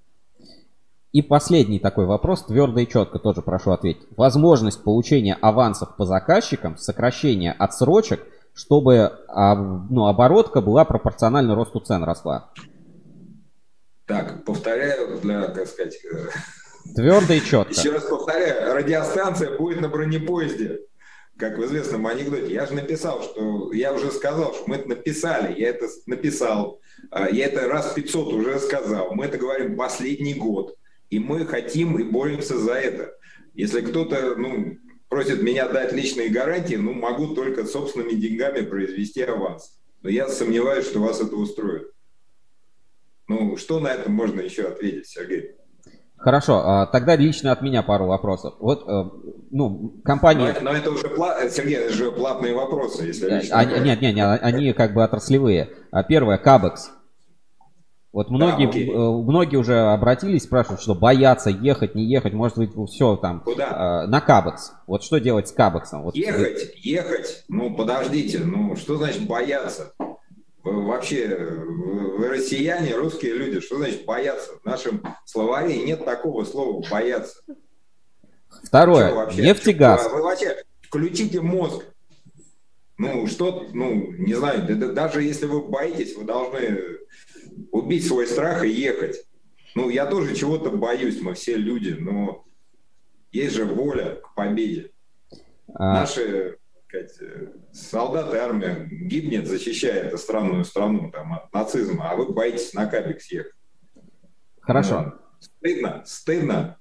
[1.12, 4.06] И последний такой вопрос, твердо и четко тоже прошу ответить.
[4.16, 8.20] Возможность получения авансов по заказчикам, сокращение отсрочек,
[8.52, 12.50] чтобы а, ну, оборотка была пропорциональна росту цен росла.
[14.06, 15.96] Так, повторяю для, как сказать...
[16.04, 16.28] Э,
[16.94, 17.72] твердо и четко.
[17.78, 20.80] Еще раз повторяю, радиостанция будет на бронепоезде
[21.38, 25.58] как в известном анекдоте, я же написал, что я уже сказал, что мы это написали,
[25.58, 26.80] я это написал,
[27.10, 30.76] а, я это раз 500 уже сказал, мы это говорим последний год.
[31.10, 33.14] И мы хотим и боремся за это.
[33.54, 34.76] Если кто-то ну,
[35.08, 39.78] просит меня дать личные гарантии, ну, могу только собственными деньгами произвести аванс.
[40.02, 41.90] Но я сомневаюсь, что вас это устроит.
[43.28, 45.52] Ну, что на это можно еще ответить, Сергей?
[46.16, 48.54] Хорошо, а, тогда лично от меня пару вопросов.
[48.58, 49.04] Вот, э,
[49.50, 50.56] ну, компания...
[50.60, 51.52] Но, но это уже, плат...
[51.52, 53.58] Сергей, это же платные вопросы, если лично...
[53.58, 55.70] А, нет, нет, нет, они как бы отраслевые.
[55.90, 56.90] А первое, Кабекс.
[58.16, 63.16] Вот многие, да, многие уже обратились, спрашивают, что боятся ехать, не ехать, может быть, все
[63.16, 64.04] там Куда?
[64.04, 64.72] Э, на Кабекс.
[64.86, 66.02] Вот что делать с Кабексом?
[66.02, 66.72] Вот ехать, вы...
[66.76, 69.92] ехать, ну подождите, ну что значит бояться?
[70.72, 71.28] Вообще,
[72.18, 74.58] россияне, русские люди, что значит бояться?
[74.62, 77.42] В нашем словаре нет такого слова бояться.
[78.62, 79.42] Второе, вообще?
[79.42, 80.10] нефтегаз.
[80.10, 81.84] Вы вообще включите мозг.
[82.98, 86.80] Ну, что, ну, не знаю, даже если вы боитесь, вы должны
[87.70, 89.16] убить свой страх и ехать.
[89.74, 92.46] Ну, я тоже чего-то боюсь, мы все люди, но
[93.30, 94.92] есть же воля к победе.
[95.74, 96.00] А...
[96.00, 96.58] Наши
[96.96, 102.72] сказать, э, солдаты, армия гибнет, защищая эту странную страну там, от нацизма, а вы боитесь
[102.74, 103.52] на кабик съехать.
[104.60, 105.02] Хорошо.
[105.02, 106.76] Ну, стыдно, стыдно.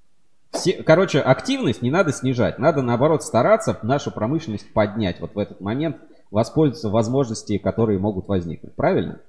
[0.52, 2.58] Все, короче, активность не надо снижать.
[2.58, 5.98] Надо, наоборот, стараться нашу промышленность поднять вот в этот момент,
[6.30, 8.74] воспользоваться возможностями, которые могут возникнуть.
[8.74, 9.20] Правильно?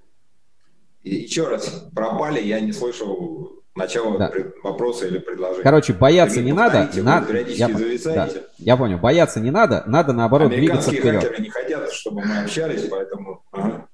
[1.04, 4.32] И еще раз, пропали, я не слышал начало да.
[4.64, 5.64] вопроса или предложения.
[5.64, 6.90] Короче, бояться не надо.
[6.96, 7.26] На...
[7.48, 7.70] Я...
[8.04, 8.30] Да.
[8.58, 8.98] Я понял.
[8.98, 11.24] Бояться не надо, надо наоборот двигаться вперед.
[11.24, 13.44] хакеры не хотят, чтобы мы общались, поэтому...
[13.52, 13.88] Ага.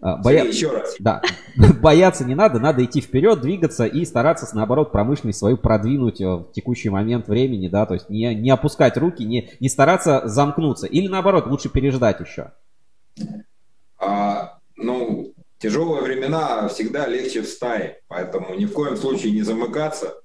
[0.00, 0.44] А, боя...
[0.44, 0.96] еще раз.
[0.98, 1.22] Да.
[1.80, 6.50] Бояться не надо, надо идти вперед, двигаться и стараться, наоборот, промышленность свою продвинуть э, в
[6.52, 10.88] текущий момент времени, да, то есть не, не опускать руки, не, не стараться замкнуться.
[10.88, 12.50] Или наоборот, лучше переждать еще.
[14.00, 15.31] А, ну,
[15.62, 20.20] тяжелые времена всегда легче в стае, поэтому ни в коем случае не замыкаться,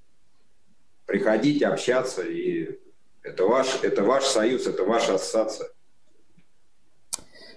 [1.06, 2.80] приходить, общаться, и
[3.22, 5.70] это ваш, это ваш союз, это ваша ассоциация.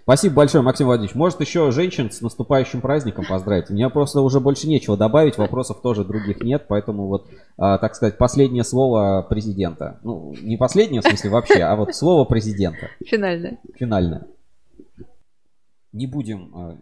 [0.02, 1.14] Спасибо большое, Максим Владимирович.
[1.14, 3.70] Может, еще женщин с наступающим праздником поздравить?
[3.70, 7.94] У меня просто уже больше нечего добавить, вопросов тоже других нет, поэтому вот, а, так
[7.94, 10.00] сказать, последнее слово президента.
[10.02, 12.88] Ну, не последнее, в смысле вообще, а вот слово президента.
[13.06, 13.58] Финальное.
[13.78, 14.26] Финальное.
[15.92, 16.78] Не будем а,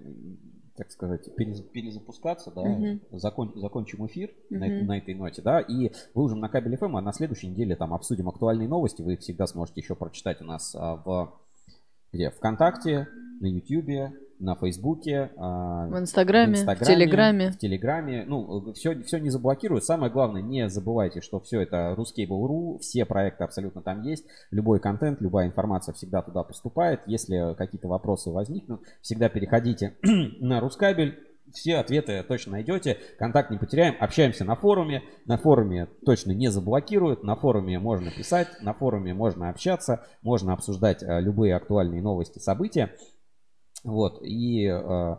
[0.78, 3.00] так сказать, перезапускаться, да, угу.
[3.18, 4.58] закон, закончим эфир угу.
[4.58, 7.92] на, на этой ноте, да, и выложим на кабель FM, а на следующей неделе там
[7.92, 11.40] обсудим актуальные новости, вы их всегда сможете еще прочитать у нас а, в
[12.12, 12.30] где?
[12.30, 13.08] ВКонтакте,
[13.40, 17.50] на Ютьюбе, на Фейсбуке, а, в Инстаграме, в, Инстаграме, в Телеграме.
[17.50, 18.24] В Телеграме.
[18.26, 19.84] Ну, все, все не заблокируют.
[19.84, 24.24] Самое главное, не забывайте, что все это Ruscable.ru, все проекты абсолютно там есть.
[24.50, 27.00] Любой контент, любая информация всегда туда поступает.
[27.06, 29.96] Если какие-то вопросы возникнут, всегда переходите
[30.40, 31.18] на Рускабель.
[31.52, 32.98] Все ответы точно найдете.
[33.18, 33.94] Контакт не потеряем.
[34.00, 35.02] Общаемся на форуме.
[35.24, 37.22] На форуме точно не заблокируют.
[37.22, 38.48] На форуме можно писать.
[38.60, 40.04] На форуме можно общаться.
[40.22, 42.92] Можно обсуждать а, любые актуальные новости, события.
[43.84, 45.16] Вот, и э,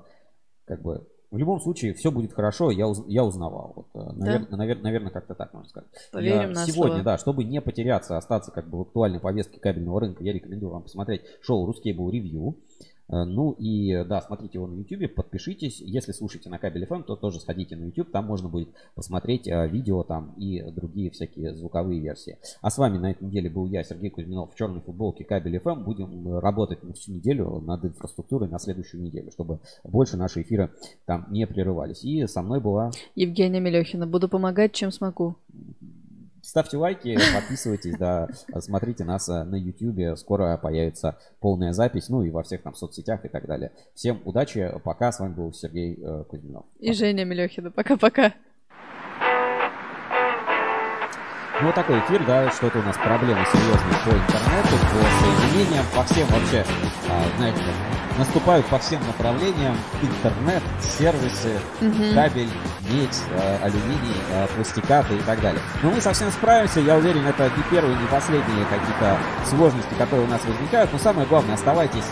[0.65, 3.73] как бы в любом случае все будет хорошо, я, уз, я узнавал.
[3.75, 4.57] Вот, э, навер, да?
[4.57, 5.89] навер, наверное, как-то так можно сказать.
[6.11, 7.03] Поверим я на Сегодня, слово.
[7.03, 10.83] да, чтобы не потеряться, остаться как бы в актуальной повестке кабельного рынка, я рекомендую вам
[10.83, 12.57] посмотреть шоу «Русский был ревью».
[12.79, 15.79] Э, ну и да, смотрите его на YouTube, подпишитесь.
[15.81, 19.67] Если слушаете на кабель FM, то тоже сходите на YouTube, там можно будет посмотреть э,
[19.67, 22.37] видео там и другие всякие звуковые версии.
[22.61, 25.83] А с вами на этой неделе был я, Сергей Кузьминов, в черной футболке кабель FM.
[25.83, 30.71] Будем работать на всю неделю над инфраструктурой на следующую неделю, чтобы больше наши эфиры
[31.05, 32.03] там не прерывались.
[32.03, 32.91] И со мной была...
[33.15, 34.05] Евгения Мелехина.
[34.07, 35.35] Буду помогать, чем смогу.
[36.49, 38.27] Ставьте лайки, подписывайтесь, да,
[38.57, 43.23] смотрите нас э, на YouTube, скоро появится полная запись, ну и во всех там соцсетях
[43.23, 43.71] и так далее.
[43.93, 46.65] Всем удачи, пока, с вами был Сергей э, Кузьминов.
[46.79, 48.33] И Женя Мелехина, пока-пока.
[51.61, 56.03] Ну, вот такой эфир, да, что-то у нас проблемы серьезные по интернету, по соединениям, по
[56.05, 56.63] всем вообще,
[57.09, 57.59] а, знаете,
[58.17, 59.75] наступают по всем направлениям.
[60.01, 62.13] Интернет, сервисы, угу.
[62.15, 62.49] кабель,
[62.89, 65.61] медь, а, алюминий, а, пластикаты и так далее.
[65.83, 69.17] Но мы совсем справимся, я уверен, это не первые, не последние какие-то
[69.49, 70.93] сложности, которые у нас возникают.
[70.93, 72.05] Но самое главное, оставайтесь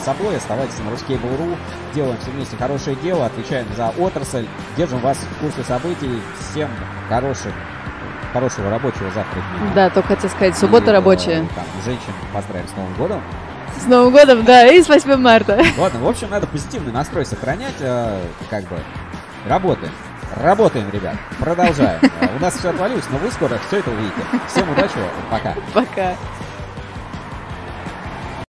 [0.00, 1.56] с собой, оставайтесь на Ruskable.ru,
[1.94, 6.20] делаем все вместе хорошее дело, отвечаем за отрасль, держим вас в курсе событий.
[6.50, 6.68] Всем
[7.08, 7.52] хороших
[8.32, 9.70] хорошего рабочего завтра дня.
[9.74, 11.46] Да, только хотел сказать, суббота и, рабочая.
[11.54, 13.22] Там, женщин поздравим с Новым годом.
[13.80, 15.62] С Новым годом, да, и с 8 марта.
[15.76, 18.78] Ладно, в общем, надо позитивный настрой сохранять, э, как бы,
[19.46, 19.92] работаем.
[20.36, 22.00] Работаем, ребят, продолжаем.
[22.36, 24.14] У нас все отвалилось, но вы скоро все это увидите.
[24.46, 24.94] Всем удачи,
[25.30, 25.54] пока.
[25.72, 26.14] Пока.